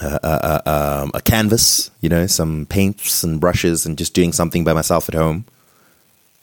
[0.00, 4.64] a, a, a, a canvas, you know, some paints and brushes, and just doing something
[4.64, 5.44] by myself at home?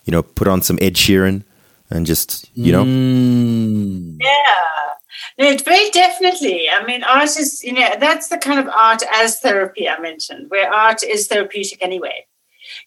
[0.05, 1.43] You know, put on some Ed Sheeran
[1.89, 4.17] and just you know, mm.
[4.19, 4.93] yeah
[5.39, 6.69] no, it's very definitely.
[6.69, 10.49] I mean, art is, you know, that's the kind of art as therapy I mentioned,
[10.49, 12.25] where art is therapeutic anyway.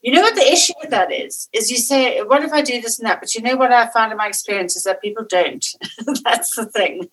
[0.03, 1.49] You know what the issue with that is?
[1.55, 3.21] Is you say, what if I do this and that?
[3.21, 5.65] But you know what I found in my experience is that people don't.
[6.25, 7.09] That's the thing.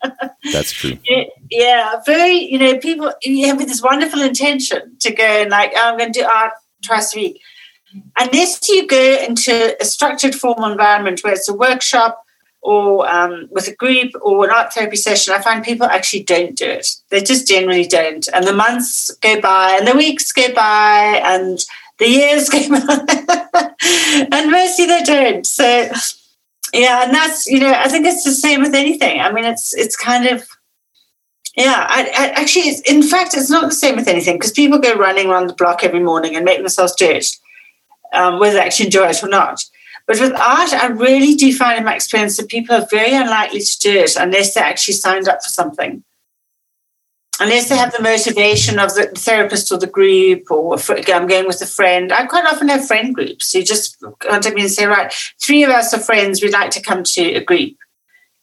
[0.51, 0.97] That's true.
[1.49, 5.81] yeah, very, you know, people, you have this wonderful intention to go and like, oh,
[5.83, 6.51] I'm going to do art
[6.83, 7.41] twice a week.
[8.17, 12.25] Unless you go into a structured formal environment where it's a workshop
[12.61, 16.55] or um, with a group or an art therapy session, I find people actually don't
[16.55, 16.87] do it.
[17.09, 18.27] They just generally don't.
[18.33, 21.59] And the months go by and the weeks go by and
[21.97, 23.73] the years go by.
[24.31, 25.45] and mostly they don't.
[25.45, 25.89] So
[26.73, 29.19] yeah, and that's you know, I think it's the same with anything.
[29.21, 30.47] I mean it's it's kind of
[31.59, 34.95] yeah, I, I actually, in fact, it's not the same with anything because people go
[34.95, 37.25] running around the block every morning and make themselves do it,
[38.13, 39.65] um, whether they actually enjoy it or not.
[40.09, 43.59] But with art, I really do find in my experience that people are very unlikely
[43.59, 46.03] to do it unless they actually signed up for something.
[47.39, 51.61] Unless they have the motivation of the therapist or the group, or I'm going with
[51.61, 52.11] a friend.
[52.11, 55.69] I quite often have friend groups who just contact me and say, right, three of
[55.69, 57.77] us are friends, we'd like to come to a group.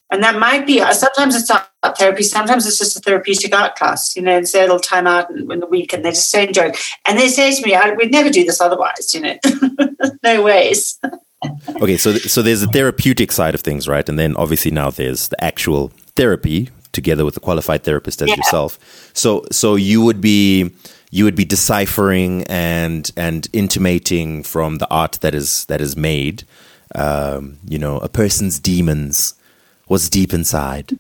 [0.09, 1.67] And that might be, uh, sometimes it's art
[1.99, 5.31] therapy, sometimes it's just a therapeutic art class, you know, say a little time out
[5.31, 6.79] in, in the week and they just so enjoy it.
[7.05, 9.37] And they say to me, we'd never do this otherwise, you know,
[10.23, 11.01] no ways.
[11.83, 14.09] okay, so so there's the therapeutic side of things, right?
[14.09, 18.37] And then obviously now there's the actual therapy together with a qualified therapist as yeah.
[18.37, 18.79] yourself.
[19.13, 20.71] So so you would be
[21.11, 26.45] you would be deciphering and and intimating from the art that is that is made,
[26.95, 29.35] um, you know, a person's demons,
[29.87, 30.99] what's deep inside.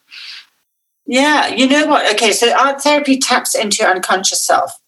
[1.06, 2.10] yeah, you know what?
[2.14, 4.78] Okay, so art therapy taps into your unconscious self.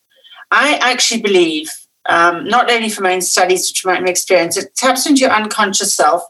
[0.51, 1.71] I actually believe
[2.07, 5.95] um, not only from my own studies, my own experience, it taps into your unconscious
[5.95, 6.23] self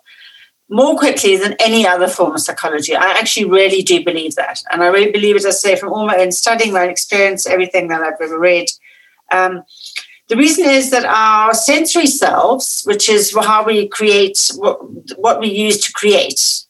[0.68, 2.97] more quickly than any other form of psychology.
[2.97, 4.62] I actually really do believe that.
[4.72, 7.47] And I really believe, as I say, from all my own studying, my own experience,
[7.47, 8.66] everything that I've ever read.
[9.31, 9.64] Um,
[10.29, 14.79] the reason is that our sensory selves, which is how we create what,
[15.18, 16.64] what we use to create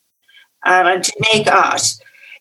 [0.67, 1.95] um, and to make art,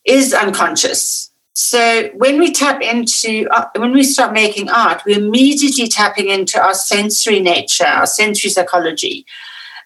[0.06, 1.32] is unconscious.
[1.54, 6.60] So when we tap into, uh, when we start making art, we're immediately tapping into
[6.60, 9.26] our sensory nature, our sensory psychology.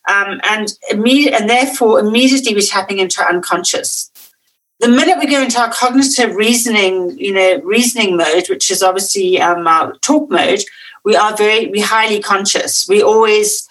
[0.08, 4.10] Um, and, and therefore, immediately we're tapping into our unconscious.
[4.80, 9.42] The minute we go into our cognitive reasoning, you know, reasoning mode, which is obviously
[9.42, 10.64] um, our talk mode,
[11.04, 12.88] we are very, we highly conscious.
[12.88, 13.68] We always,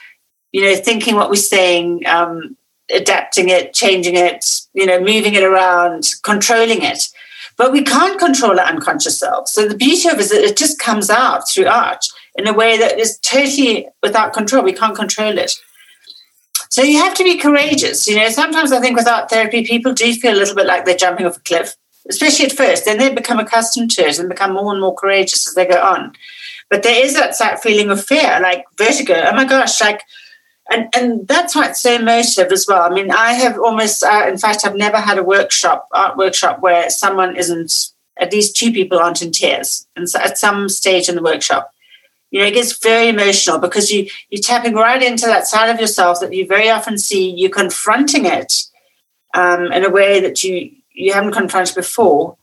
[0.53, 2.57] you know, thinking what we're saying, um,
[2.95, 4.45] adapting it, changing it,
[4.75, 7.09] you know, moving it around, controlling it.
[7.57, 9.49] But we can't control our unconscious self.
[9.49, 12.05] So the beauty of it is that it just comes out through art
[12.35, 14.63] in a way that is totally without control.
[14.63, 15.53] We can't control it.
[16.69, 18.07] So you have to be courageous.
[18.07, 20.85] You know, sometimes I think with art therapy, people do feel a little bit like
[20.85, 21.75] they're jumping off a cliff,
[22.11, 22.85] especially at first.
[22.85, 25.81] Then they become accustomed to it and become more and more courageous as they go
[25.81, 26.13] on.
[26.69, 29.15] But there is that, that feeling of fear, like vertigo.
[29.27, 30.03] Oh my gosh, like
[30.71, 32.83] and and that's why it's so emotive as well.
[32.83, 36.61] I mean, I have almost, uh, in fact, I've never had a workshop, art workshop,
[36.61, 41.09] where someone isn't, at least two people aren't in tears, and so at some stage
[41.09, 41.73] in the workshop,
[42.31, 45.81] you know, it gets very emotional because you you're tapping right into that side of
[45.81, 47.31] yourself that you very often see.
[47.31, 48.65] You confronting it
[49.35, 52.37] um, in a way that you you haven't confronted before,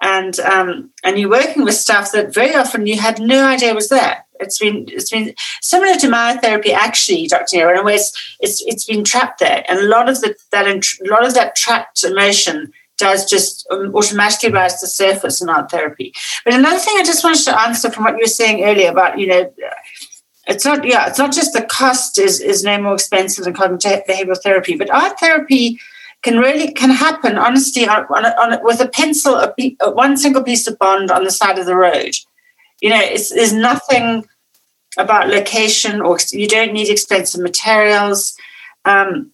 [0.00, 3.88] and um, and you're working with stuff that very often you had no idea was
[3.88, 4.24] there.
[4.40, 7.56] It's been it's been similar to myotherapy, actually, Dr.
[7.56, 10.36] Nyarai, in a way it's, it's it's been trapped there, and a lot of the
[10.52, 15.40] that a lot of that trapped emotion does just um, automatically rise to the surface
[15.40, 16.12] in art therapy.
[16.44, 19.18] But another thing I just wanted to answer from what you were saying earlier about
[19.18, 19.52] you know
[20.46, 24.02] it's not yeah it's not just the cost is is no more expensive than cognitive
[24.08, 25.78] behavioral therapy but art therapy
[26.22, 30.66] can really can happen honestly on, on, on with a pencil a, one single piece
[30.66, 32.14] of bond on the side of the road
[32.80, 34.26] you know, it's, there's nothing
[34.96, 38.36] about location or you don't need expensive materials.
[38.84, 39.32] Um,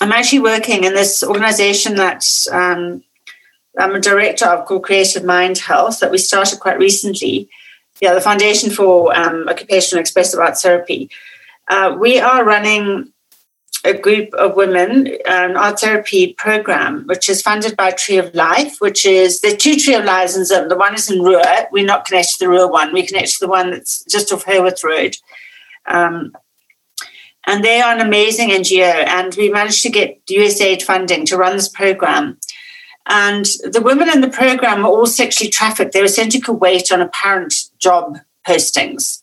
[0.00, 3.02] I'm actually working in this organization that um,
[3.78, 7.48] I'm a director of called Creative Mind Health that we started quite recently.
[8.00, 11.10] Yeah, the Foundation for um, Occupational Expressive Art Therapy.
[11.68, 13.12] Uh, we are running
[13.86, 18.76] a group of women, an art therapy program, which is funded by Tree of Life,
[18.80, 20.68] which is the two Tree of Lives in Zim.
[20.68, 21.66] The one is in Ruwa.
[21.70, 22.92] We're not connected to the Ruwa one.
[22.92, 25.16] We connect to the one that's just off Haworth Road.
[25.86, 26.36] Um,
[27.46, 31.56] and they are an amazing NGO, and we managed to get USAID funding to run
[31.56, 32.38] this program.
[33.08, 35.92] And the women in the program were all sexually trafficked.
[35.92, 39.22] They were sent to wait on apparent job postings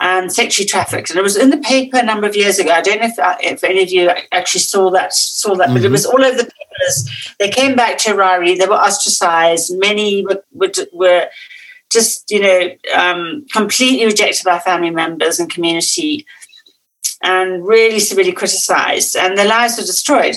[0.00, 1.10] and sexually trafficked.
[1.10, 2.72] And it was in the paper a number of years ago.
[2.72, 5.74] I don't know if, uh, if any of you actually saw that, saw that, mm-hmm.
[5.74, 5.92] but it mm-hmm.
[5.92, 7.34] was all over the papers.
[7.38, 8.58] They came back to Harare.
[8.58, 9.78] They were ostracized.
[9.78, 11.28] Many were, were, were
[11.90, 16.26] just you know um, completely rejected by family members and community
[17.22, 20.36] and really severely criticized and their lives were destroyed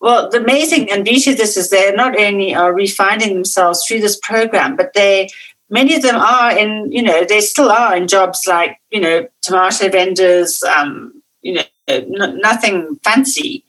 [0.00, 4.00] well the amazing and beauty of this is they not only are refinding themselves through
[4.00, 5.28] this program but they
[5.70, 9.26] many of them are in you know they still are in jobs like you know
[9.42, 13.64] tomato vendors um, you know n- nothing fancy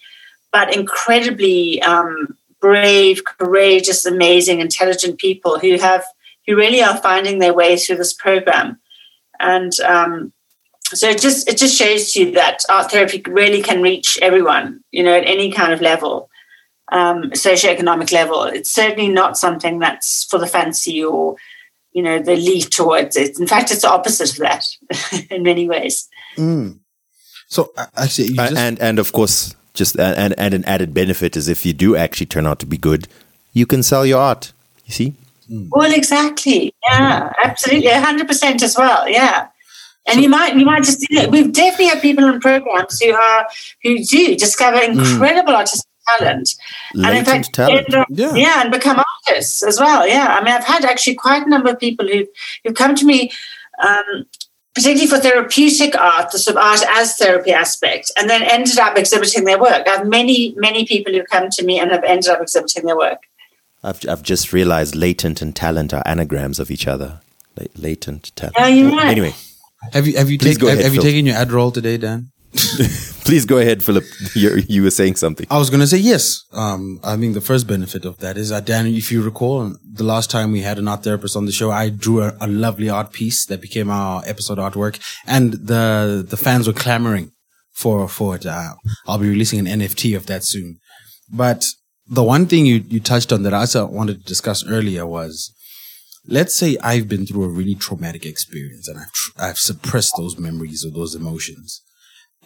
[0.51, 6.03] but incredibly um, brave courageous amazing intelligent people who have
[6.49, 8.79] who really are finding their way through this program.
[9.39, 10.33] And um,
[10.85, 15.03] so it just it just shows you that art therapy really can reach everyone, you
[15.03, 16.29] know, at any kind of level,
[16.91, 18.43] um, socioeconomic level.
[18.43, 21.35] It's certainly not something that's for the fancy or
[21.93, 23.39] you know the lead towards it.
[23.39, 24.65] In fact, it's the opposite of that
[25.29, 26.07] in many ways.
[26.37, 26.79] Mm.
[27.47, 31.65] So actually, just- and and of course, just and and an added benefit is if
[31.65, 33.07] you do actually turn out to be good,
[33.53, 34.53] you can sell your art.
[34.85, 35.13] You see.
[35.49, 35.69] Mm.
[35.71, 36.73] Well, exactly.
[36.87, 37.89] Yeah, absolutely.
[37.89, 39.09] 100% as well.
[39.09, 39.47] Yeah.
[40.07, 42.99] And so, you might you might just you know, we've definitely had people in programs
[43.01, 43.47] who are
[43.83, 44.97] who do discover mm.
[44.97, 45.57] incredible mm.
[45.57, 46.55] artistic talent.
[46.93, 47.93] Latent and in fact talent.
[47.93, 48.33] Up, yeah.
[48.35, 50.07] yeah, and become artists as well.
[50.07, 50.27] Yeah.
[50.27, 52.25] I mean I've had actually quite a number of people who
[52.63, 53.31] who've come to me
[53.85, 54.25] um,
[54.75, 58.97] particularly for therapeutic art, the sort of art as therapy aspect, and then ended up
[58.97, 59.87] exhibiting their work.
[59.87, 62.97] I have many, many people who come to me and have ended up exhibiting their
[62.97, 63.23] work.
[63.83, 67.21] I've, I've just realized latent and talent are anagrams of each other.
[67.75, 68.55] latent talent.
[68.57, 69.07] Yeah, you're right.
[69.07, 69.33] Anyway,
[69.93, 72.31] have you have you, take, have, have you taken your Adderall today, Dan?
[73.25, 74.05] Please go ahead, Philip.
[74.33, 75.45] You're, you were saying something.
[75.51, 76.43] I was going to say yes.
[76.51, 80.03] Um, I mean, the first benefit of that is that, Dan, if you recall, the
[80.03, 82.89] last time we had an art therapist on the show, I drew a, a lovely
[82.89, 87.31] art piece that became our episode artwork, and the the fans were clamoring
[87.71, 88.47] for for it.
[88.47, 88.73] Uh,
[89.05, 90.79] I'll be releasing an NFT of that soon.
[91.31, 91.65] But
[92.07, 95.53] the one thing you, you touched on that I also wanted to discuss earlier was,
[96.25, 100.39] let's say I've been through a really traumatic experience and I've, tr- I've suppressed those
[100.39, 101.83] memories or those emotions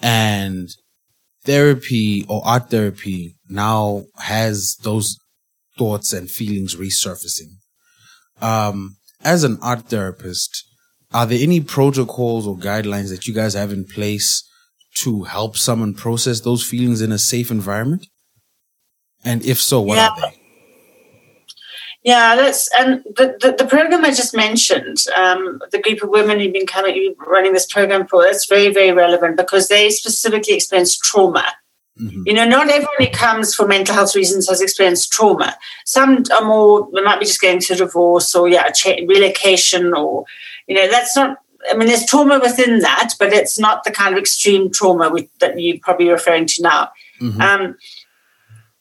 [0.02, 0.70] and
[1.44, 5.18] therapy or art therapy now has those
[5.78, 7.56] thoughts and feelings resurfacing.
[8.42, 10.66] Um, as an art therapist,
[11.14, 14.48] are there any protocols or guidelines that you guys have in place
[14.96, 18.08] to help someone process those feelings in a safe environment?
[19.24, 20.10] And if so, what yeah.
[20.10, 20.43] are they?
[22.04, 26.40] Yeah, that's and the, the, the, program I just mentioned, um, the group of women
[26.40, 30.98] who've been coming running this program for, that's very, very relevant because they specifically experience
[30.98, 31.46] trauma.
[31.98, 32.24] Mm-hmm.
[32.26, 35.56] You know, not everyone who comes for mental health reasons has experienced trauma.
[35.86, 38.70] Some are more, they might be just going through divorce or, yeah,
[39.08, 40.26] relocation or,
[40.68, 41.38] you know, that's not,
[41.72, 45.58] I mean, there's trauma within that, but it's not the kind of extreme trauma that
[45.58, 46.92] you're probably referring to now.
[47.22, 47.40] Mm-hmm.
[47.42, 47.78] Um,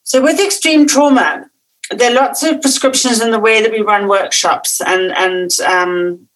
[0.02, 1.48] so with extreme trauma,
[1.94, 6.28] there are lots of prescriptions in the way that we run workshops and and um,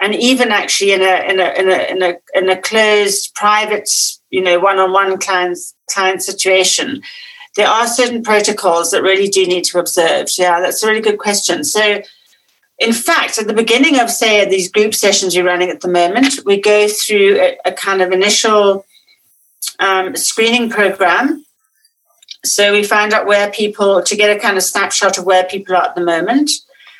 [0.00, 3.90] and even actually in a in a in a in a, in a closed private
[4.30, 5.58] you know one-on-one client
[5.90, 7.02] client situation.
[7.56, 10.38] There are certain protocols that really do need to be observed.
[10.38, 11.64] Yeah that's a really good question.
[11.64, 12.02] So
[12.78, 16.40] in fact at the beginning of say these group sessions you're running at the moment
[16.46, 18.86] we go through a, a kind of initial
[19.78, 21.44] um, screening program
[22.44, 25.76] so we find out where people, to get a kind of snapshot of where people
[25.76, 26.50] are at the moment.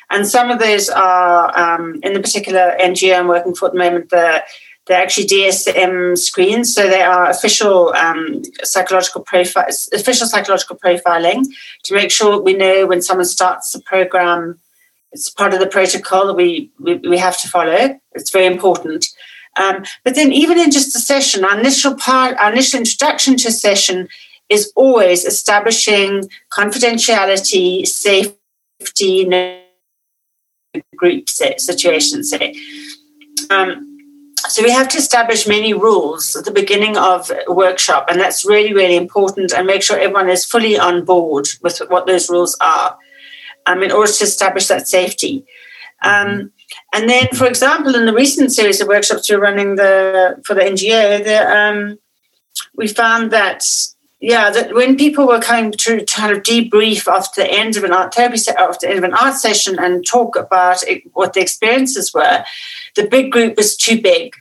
[0.09, 3.79] And some of those are, um, in the particular NGO I'm working for at the
[3.79, 4.43] moment, the,
[4.85, 6.73] they're actually DSM screens.
[6.75, 11.45] So they are official um, psychological profiles, official psychological profiling
[11.83, 14.59] to make sure we know when someone starts the program,
[15.11, 17.99] it's part of the protocol that we, we, we have to follow.
[18.13, 19.05] It's very important.
[19.57, 23.51] Um, but then even in just a session, our initial part, our initial introduction to
[23.51, 24.07] session
[24.51, 29.61] is always establishing confidentiality, safety, no
[30.97, 32.21] group situation.
[33.49, 33.87] Um,
[34.49, 38.43] so we have to establish many rules at the beginning of a workshop, and that's
[38.43, 39.53] really, really important.
[39.53, 42.97] And make sure everyone is fully on board with what those rules are,
[43.67, 45.45] um, in order to establish that safety.
[46.03, 46.51] Um,
[46.93, 50.61] and then, for example, in the recent series of workshops we're running the for the
[50.61, 51.99] NGO, the, um,
[52.75, 53.63] we found that
[54.21, 57.91] yeah, that when people were coming to kind of debrief after the end of an
[57.91, 61.41] art therapy after the end of an art session and talk about it, what the
[61.41, 62.45] experiences were,
[62.95, 64.35] the big group was too big.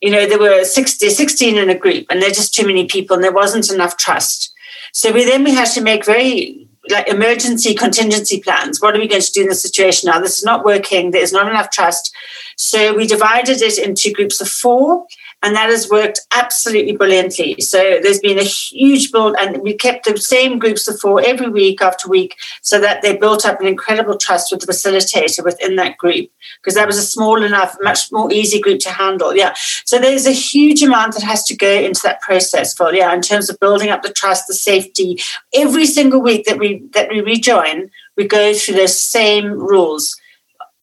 [0.00, 3.14] You know, there were 60, 16 in a group, and there just too many people,
[3.14, 4.54] and there wasn't enough trust.
[4.92, 8.80] So we then we had to make very like emergency contingency plans.
[8.80, 10.20] What are we going to do in this situation now?
[10.20, 11.10] This is not working.
[11.10, 12.14] There's not enough trust.
[12.56, 15.04] So we divided it into groups of four
[15.46, 17.54] and that has worked absolutely brilliantly.
[17.60, 21.48] So there's been a huge build, and we kept the same groups of four every
[21.48, 25.76] week after week, so that they built up an incredible trust with the facilitator within
[25.76, 26.28] that group
[26.60, 29.36] because that was a small enough, much more easy group to handle.
[29.36, 33.14] Yeah, so there's a huge amount that has to go into that process for yeah,
[33.14, 35.20] in terms of building up the trust, the safety.
[35.54, 40.20] Every single week that we that we rejoin, we go through those same rules.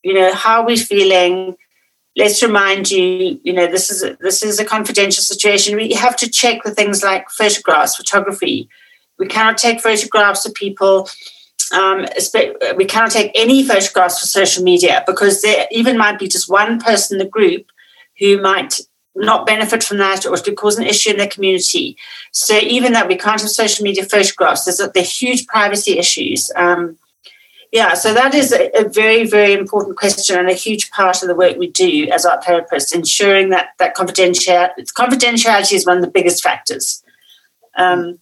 [0.03, 1.57] You know, how are we feeling?
[2.15, 5.75] Let's remind you, you know, this is a, this is a confidential situation.
[5.75, 8.69] We have to check with things like photographs, photography.
[9.17, 11.09] We cannot take photographs of people.
[11.73, 12.05] Um,
[12.75, 16.79] we cannot take any photographs for social media because there even might be just one
[16.79, 17.65] person in the group
[18.19, 18.79] who might
[19.15, 21.97] not benefit from that or to cause an issue in their community.
[22.31, 26.51] So even that we can't have social media photographs, there's, there's huge privacy issues.
[26.55, 26.97] Um,
[27.73, 31.27] yeah, so that is a, a, very, very important question and a huge part of
[31.27, 36.03] the work we do as art therapists, ensuring that that confidentiality, confidentiality is one of
[36.03, 37.03] the biggest factors.
[37.75, 38.19] Um,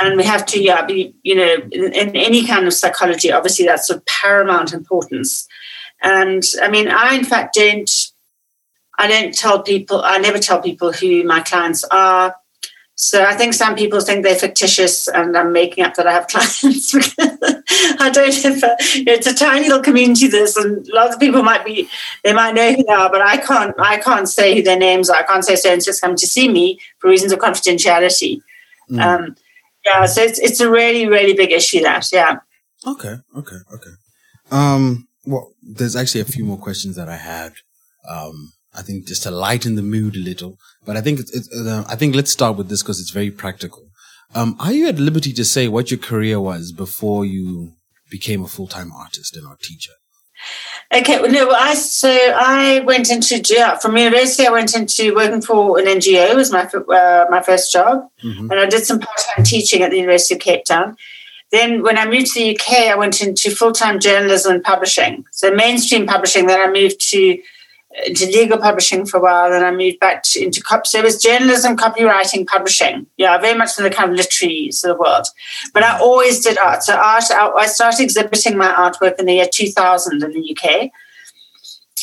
[0.00, 3.64] and we have to, yeah, be, you know, in, in, any kind of psychology, obviously
[3.64, 5.46] that's of paramount importance.
[6.02, 7.90] And I mean, I in fact don't,
[8.98, 12.34] I don't tell people, I never tell people who my clients are.
[13.02, 16.26] So I think some people think they're fictitious, and I'm making up that I have
[16.26, 16.94] clients.
[17.98, 18.62] I don't have.
[18.62, 20.28] A, it's a tiny little community.
[20.28, 21.88] This, and lots of people might be.
[22.24, 23.74] They might know who they are, but I can't.
[23.78, 25.16] I can't say who their names are.
[25.16, 28.42] I can't say so and just come to see me for reasons of confidentiality.
[28.90, 29.00] Mm.
[29.00, 29.36] Um,
[29.86, 31.80] yeah, so it's it's a really really big issue.
[31.80, 32.40] That yeah.
[32.86, 33.14] Okay.
[33.34, 33.60] Okay.
[33.72, 33.90] Okay.
[34.50, 35.08] Um.
[35.24, 37.54] Well, there's actually a few more questions that I had.
[38.06, 40.58] Um I think just to lighten the mood a little.
[40.84, 43.30] But I think it's, it's uh, I think let's start with this because it's very
[43.30, 43.90] practical.
[44.34, 47.72] Um, are you at liberty to say what your career was before you
[48.10, 49.92] became a full time artist and art teacher?
[50.92, 54.46] Okay, well, no, I so I went into yeah, from university.
[54.46, 58.50] I went into working for an NGO was my uh, my first job, mm-hmm.
[58.50, 60.96] and I did some part time teaching at the University of Cape Town.
[61.52, 65.24] Then, when I moved to the UK, I went into full time journalism and publishing,
[65.30, 66.46] so mainstream publishing.
[66.46, 67.38] Then I moved to
[68.06, 70.86] into legal publishing for a while, then I moved back to, into cop.
[70.86, 73.06] So it was journalism, copywriting, publishing.
[73.16, 75.26] Yeah, very much in the kind of literary sort of world.
[75.74, 76.84] But I always did art.
[76.84, 80.90] So art, I started exhibiting my artwork in the year 2000 in the UK.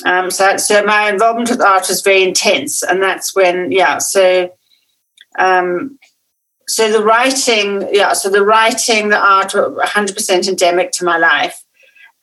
[0.06, 3.98] Um, so, so my involvement with art was very intense, and that's when, yeah.
[3.98, 4.52] So,
[5.40, 5.98] um,
[6.68, 8.14] so the writing, yeah.
[8.14, 11.64] So the writing, the art, were 100% endemic to my life.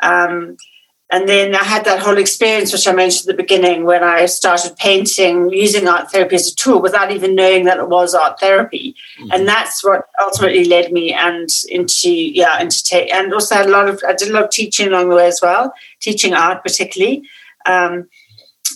[0.02, 0.56] Um,
[1.10, 4.26] and then I had that whole experience, which I mentioned at the beginning, when I
[4.26, 8.40] started painting using art therapy as a tool without even knowing that it was art
[8.40, 8.96] therapy.
[9.20, 9.30] Mm-hmm.
[9.32, 13.70] And that's what ultimately led me and into, yeah, into take, and also had a
[13.70, 16.62] lot of, I did a lot of teaching along the way as well, teaching art
[16.62, 17.22] particularly.
[17.66, 18.08] Um,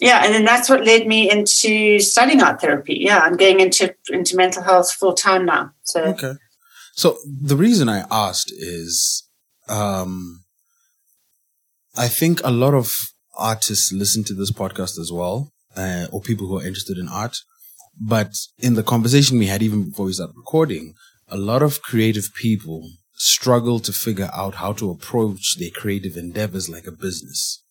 [0.00, 2.98] yeah, and then that's what led me into studying art therapy.
[3.00, 5.72] Yeah, I'm going into into mental health full time now.
[5.82, 6.34] So okay.
[6.92, 9.28] So the reason I asked is,
[9.68, 10.44] um,
[11.98, 12.96] I think a lot of
[13.36, 17.36] artists listen to this podcast as well, uh, or people who are interested in art.
[18.00, 20.94] But in the conversation we had even before we started recording,
[21.26, 26.68] a lot of creative people struggle to figure out how to approach their creative endeavors
[26.68, 27.64] like a business.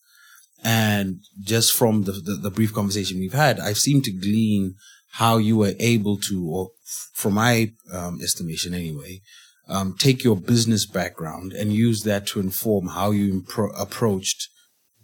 [0.61, 4.75] And just from the, the, the brief conversation we've had, I've seemed to glean
[5.11, 6.71] how you were able to, or
[7.13, 9.21] from my um, estimation anyway,
[9.67, 14.49] um, take your business background and use that to inform how you impro- approached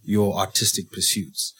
[0.02, 1.54] your artistic pursuits.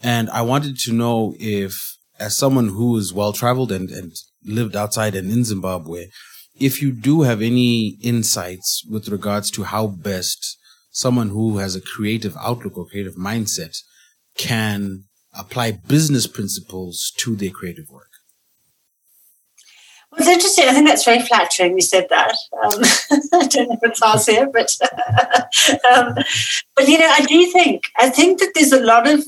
[0.00, 1.74] And I wanted to know if,
[2.18, 4.12] as someone who is well traveled and, and
[4.44, 6.06] lived outside and in Zimbabwe,
[6.58, 10.58] if you do have any insights with regards to how best
[10.90, 13.76] someone who has a creative outlook or creative mindset
[14.36, 15.04] can
[15.38, 18.05] apply business principles to their creative work.
[20.18, 20.66] It's interesting.
[20.66, 21.74] I think that's very flattering.
[21.74, 22.34] You said that.
[22.64, 22.80] Um,
[23.40, 24.74] I don't know if it's ours here, but
[25.92, 26.14] um,
[26.74, 29.24] but you know, I do think I think that there's a lot of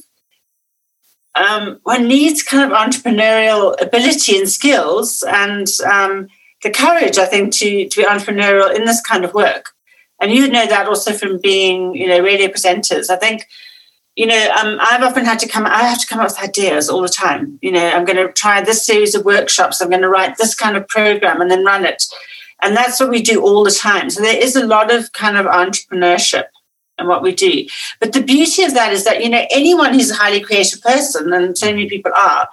[1.35, 6.29] um, one needs kind of entrepreneurial ability and skills and um,
[6.63, 9.71] the courage, I think, to to be entrepreneurial in this kind of work.
[10.21, 13.11] And you know that also from being, you know, radio presenters.
[13.11, 13.47] I think
[14.19, 16.89] you know, um, I've often had to come, I have to come up with ideas
[16.89, 17.57] all the time.
[17.63, 20.57] You know, I'm going to try this series of workshops, I'm going to write this
[20.57, 22.03] kind of program and then run it.
[22.61, 24.11] And that's what we do all the time.
[24.11, 26.47] So there is a lot of kind of entrepreneurship
[26.99, 27.67] in what we do.
[28.01, 31.33] But the beauty of that is that, you know, anyone who's a highly creative person,
[31.33, 32.49] and so many people are,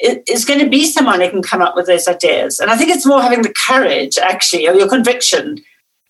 [0.00, 2.60] is going to be someone who can come up with those ideas.
[2.60, 5.60] And I think it's more having the courage, actually, or your conviction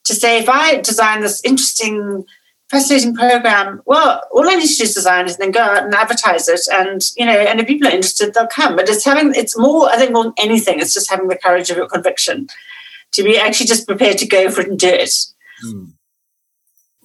[0.05, 2.27] to say, if I design this interesting
[2.75, 3.81] fascinating program.
[3.87, 6.49] Well, all I need to do is design it and then go out and advertise
[6.49, 6.61] it.
[6.71, 8.77] And, you know, and if people are interested, they'll come.
[8.77, 11.71] But it's having, it's more, I think, more than anything, it's just having the courage
[11.71, 12.49] of your conviction
[13.13, 15.15] to be actually just prepared to go for it and do it.
[15.65, 15.93] Mm.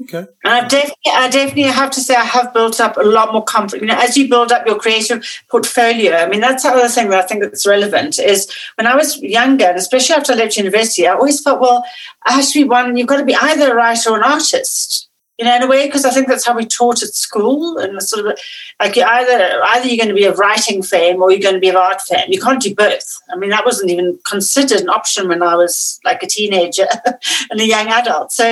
[0.02, 0.26] Okay.
[0.46, 3.44] And I definitely, I definitely have to say, I have built up a lot more
[3.44, 3.82] comfort.
[3.82, 7.10] You know, as you build up your creative portfolio, I mean, that's the other thing
[7.10, 10.56] that I think that's relevant is when I was younger, and especially after I left
[10.56, 11.84] university, I always felt, well,
[12.26, 15.09] I have to be one, you've got to be either a writer or an artist
[15.40, 18.04] you know, in a way, because I think that's how we taught at school, and
[18.04, 18.38] sort of
[18.78, 21.70] like either either you're going to be of writing fame or you're going to be
[21.70, 22.26] of art fame.
[22.28, 23.18] You can't do both.
[23.32, 26.88] I mean, that wasn't even considered an option when I was like a teenager
[27.50, 28.34] and a young adult.
[28.34, 28.44] So,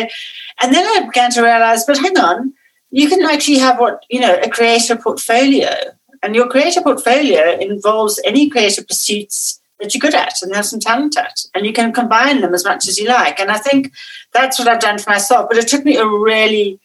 [0.61, 2.53] and then I began to realize, but hang on,
[2.89, 5.75] you can actually have what you know a creative portfolio,
[6.23, 10.79] and your creative portfolio involves any creative pursuits that you're good at and have some
[10.79, 11.39] talent at.
[11.53, 13.39] And you can combine them as much as you like.
[13.39, 13.91] And I think
[14.33, 15.47] that's what I've done for myself.
[15.49, 16.79] But it took me a really,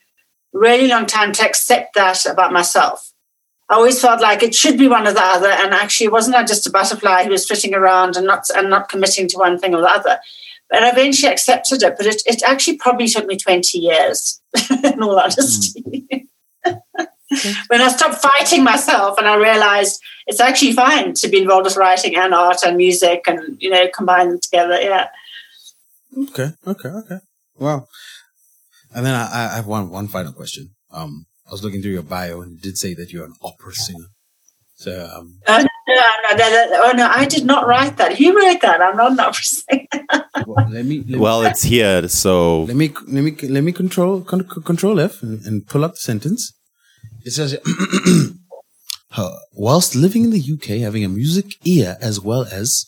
[0.53, 3.13] really long time to accept that about myself.
[3.69, 5.49] I always felt like it should be one or the other.
[5.49, 8.91] And actually, wasn't I just a butterfly who was flitting around and not and not
[8.91, 10.19] committing to one thing or the other?
[10.71, 14.41] And I eventually accepted it, but it, it actually probably took me 20 years,
[14.85, 16.27] in all honesty.
[16.67, 17.07] Mm.
[17.69, 21.77] when I stopped fighting myself and I realized it's actually fine to be involved with
[21.77, 24.81] writing and art and music and, you know, combine them together.
[24.81, 25.09] Yeah.
[26.17, 26.53] Okay.
[26.67, 26.89] Okay.
[26.89, 27.19] Okay.
[27.59, 27.87] Wow.
[28.95, 30.71] And then I, I have one, one final question.
[30.91, 33.73] Um, I was looking through your bio and it did say that you're an opera
[33.73, 34.07] singer.
[34.83, 38.19] So, um, uh, no, no, no, no, oh no, I did not write that.
[38.19, 38.81] You wrote that.
[38.81, 39.87] I'm not an opera singer.
[40.47, 43.71] well, let me, let well, me, it's here, so let me let me let me
[43.71, 46.53] control control F and, and pull up the sentence.
[47.25, 47.57] It says,
[49.55, 52.87] whilst living in the UK, having a music ear as well as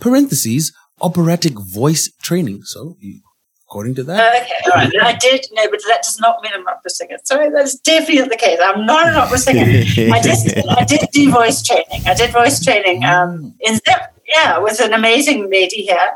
[0.00, 2.62] parentheses operatic voice training.
[2.64, 2.96] So,
[3.66, 4.92] according to that, okay, all right.
[5.02, 7.16] I did know, but that does not mean I'm an opera singer.
[7.24, 8.58] Sorry, that is definitely not the case.
[8.62, 9.64] I'm not an opera singer.
[10.12, 12.06] I just I did do voice training.
[12.06, 13.78] I did voice training um, in
[14.26, 16.12] yeah with an amazing lady here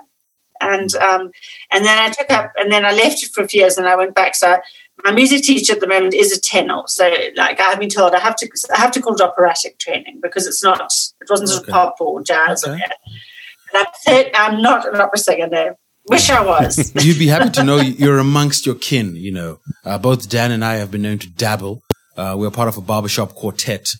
[0.60, 1.30] and um,
[1.70, 3.86] and then I took up and then I left it for a few years and
[3.86, 4.34] I went back.
[4.34, 4.58] So
[5.04, 6.82] my music teacher at the moment is a tenor.
[6.86, 10.20] So like I've been told I have to I have to call it operatic training
[10.22, 12.72] because it's not it wasn't sort of pop or jazz okay.
[12.72, 13.84] or yeah.
[14.06, 15.74] I'm, I'm not an opera singer no.
[16.06, 16.92] Wish I was.
[17.04, 19.16] You'd be happy to know you're amongst your kin.
[19.16, 21.82] You know, uh, both Dan and I have been known to dabble.
[22.14, 23.94] Uh, we're part of a barbershop quartet.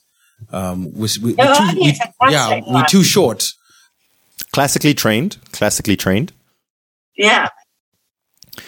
[0.53, 1.99] Um, we, we, oh, too, we,
[2.31, 3.53] yeah, we're too short.
[4.53, 5.39] Classically trained.
[5.53, 6.33] Classically trained.
[7.17, 7.49] Yeah.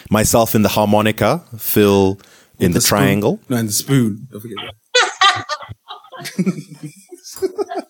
[0.09, 2.19] Myself in the harmonica, Phil
[2.59, 3.39] in the, the triangle.
[3.49, 4.27] No, in the spoon.
[4.31, 5.45] Don't forget that.
[7.41, 7.85] that.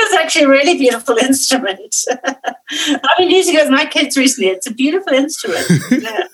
[0.00, 1.94] is actually a really beautiful instrument.
[2.70, 4.50] I've been using it with my kids recently.
[4.50, 5.66] It's a beautiful instrument.
[5.90, 6.26] Yeah.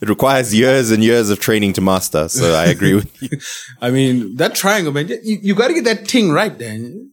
[0.00, 2.28] it requires years and years of training to master.
[2.28, 3.38] So I agree with you.
[3.80, 7.10] I mean, that triangle, man, you, you got to get that ting right, Dan.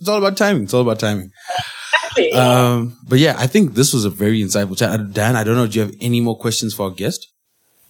[0.00, 0.64] It's all about timing.
[0.64, 1.32] It's all about timing.
[2.26, 2.32] Exactly.
[2.32, 5.12] Um, but yeah, I think this was a very insightful chat.
[5.12, 5.66] Dan, I don't know.
[5.66, 7.28] Do you have any more questions for our guest?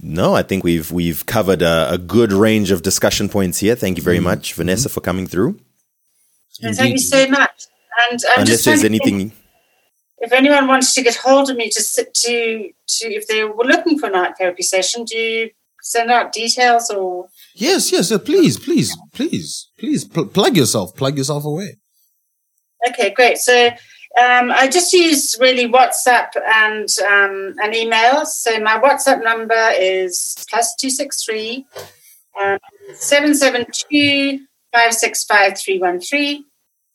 [0.01, 3.75] No, I think we've we've covered a, a good range of discussion points here.
[3.75, 4.25] Thank you very mm-hmm.
[4.25, 5.59] much, Vanessa, for coming through.
[6.61, 7.67] thank you so much.
[8.11, 9.33] And I'm unless there's anything,
[10.19, 13.65] if anyone wants to get hold of me to sit to to if they were
[13.65, 15.51] looking for an art therapy session, do you
[15.83, 17.29] send out details or?
[17.55, 21.79] Yes, yes, please, please, please, please pl- plug yourself, plug yourself away.
[22.89, 23.39] Okay, great.
[23.39, 23.71] So
[24.19, 28.27] um, I just use really WhatsApp and um, an email.
[28.27, 31.67] So my WhatsApp number is plus two six three
[32.41, 32.59] um,
[32.95, 34.41] seven seven two
[34.73, 36.45] five six five three one three.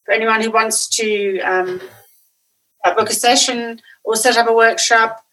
[0.05, 1.81] For anyone who wants to um,
[2.83, 5.23] book a session or set up a workshop.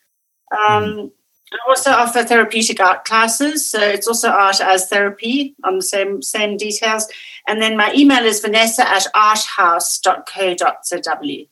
[0.56, 1.10] Um,
[1.52, 6.22] I also offer therapeutic art classes, so it's also art as therapy on the same
[6.22, 7.08] same details.
[7.48, 11.48] And then my email is vanessa at arthouse.co.zw.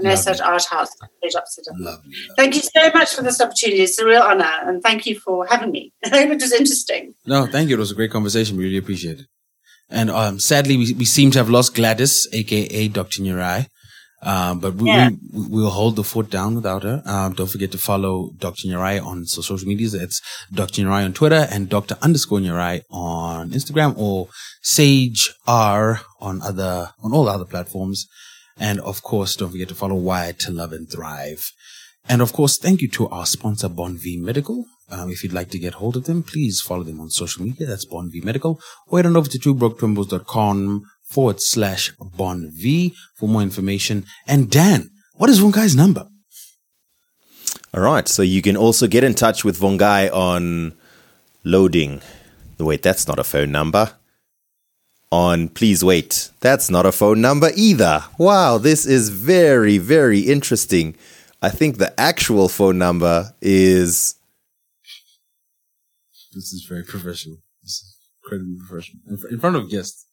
[0.00, 0.44] Vanessa Lovely.
[0.44, 2.02] at arthouse.co.zw.
[2.36, 3.82] Thank you so much for this opportunity.
[3.82, 5.92] It's a real honor, and thank you for having me.
[6.02, 7.14] It was interesting.
[7.26, 7.76] No, thank you.
[7.76, 8.56] It was a great conversation.
[8.56, 9.26] We really appreciate it.
[9.88, 13.22] And um, sadly, we, we seem to have lost Gladys, aka Dr.
[13.22, 13.66] Nyarai.
[14.22, 15.10] Um, but we, yeah.
[15.32, 17.02] we, will hold the fort down without her.
[17.06, 18.68] Um, don't forget to follow Dr.
[18.68, 19.94] Nyarai on social medias.
[19.94, 20.20] It's
[20.52, 20.82] Dr.
[20.82, 21.96] Nyarai on Twitter and Dr.
[22.02, 24.28] underscore Nyarai on Instagram or
[24.60, 28.06] Sage R on other, on all other platforms.
[28.60, 31.50] And of course, don't forget to follow Wired to Love and Thrive.
[32.08, 34.66] And of course, thank you to our sponsor, V Medical.
[34.90, 37.66] Um, if you'd like to get hold of them, please follow them on social media.
[37.66, 38.60] That's V Medical.
[38.86, 44.04] Or head on over to twobroketwimbos.com forward slash Bon V for more information.
[44.26, 46.06] And Dan, what is Vongai's number?
[47.72, 48.06] All right.
[48.08, 50.74] So you can also get in touch with Vongai on
[51.44, 52.02] loading.
[52.58, 53.94] Wait, that's not a phone number.
[55.12, 58.04] On please wait, that's not a phone number either.
[58.16, 60.94] Wow, this is very, very interesting.
[61.42, 64.14] I think the actual phone number is.
[66.32, 67.38] This is very professional.
[67.62, 69.02] This is incredibly professional.
[69.30, 70.06] In front of guests.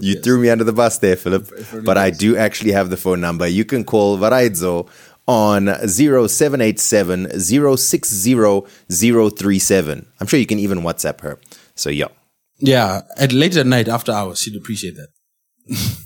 [0.00, 1.50] You threw me under the bus there, Philip.
[1.84, 3.48] But I do actually have the phone number.
[3.48, 4.88] You can call Varaizo
[5.26, 8.34] on 0787 060
[8.90, 10.06] 037.
[10.20, 11.40] I'm sure you can even WhatsApp her.
[11.74, 12.08] So, yeah.
[12.58, 13.02] Yeah.
[13.18, 15.08] At late at night after hours, she'd appreciate that.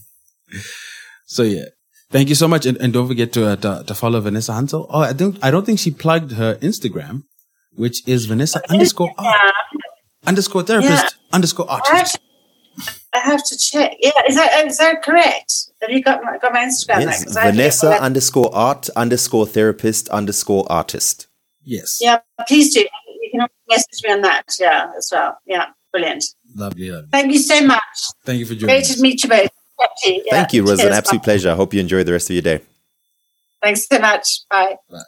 [1.26, 1.66] so, yeah.
[2.10, 2.64] Thank you so much.
[2.64, 4.86] And, and don't forget to, uh, to, to, follow Vanessa Hansel.
[4.88, 7.24] Oh, I don't, I don't think she plugged her Instagram,
[7.72, 9.54] which is Vanessa underscore art,
[10.26, 11.34] underscore therapist yeah.
[11.34, 12.18] underscore artist.
[13.12, 13.96] I have to check.
[14.00, 15.52] Yeah, is that is that correct?
[15.80, 17.02] Have you got my, got my Instagram?
[17.02, 21.26] Yes, Vanessa underscore art underscore therapist underscore artist.
[21.62, 21.98] Yes.
[22.00, 22.80] Yeah, please do.
[22.80, 24.44] You can message me on that.
[24.58, 25.38] Yeah, as well.
[25.46, 26.24] Yeah, brilliant.
[26.58, 27.08] Lovely, lovely.
[27.12, 27.82] Thank you so much.
[28.24, 28.66] Thank you for joining.
[28.76, 29.48] Great to meet you both.
[30.04, 30.64] Yeah, Thank you.
[30.64, 31.50] It was an absolute pleasure.
[31.52, 32.60] I hope you enjoy the rest of your day.
[33.62, 34.40] Thanks so much.
[34.50, 34.76] Bye.
[34.90, 34.98] Bye.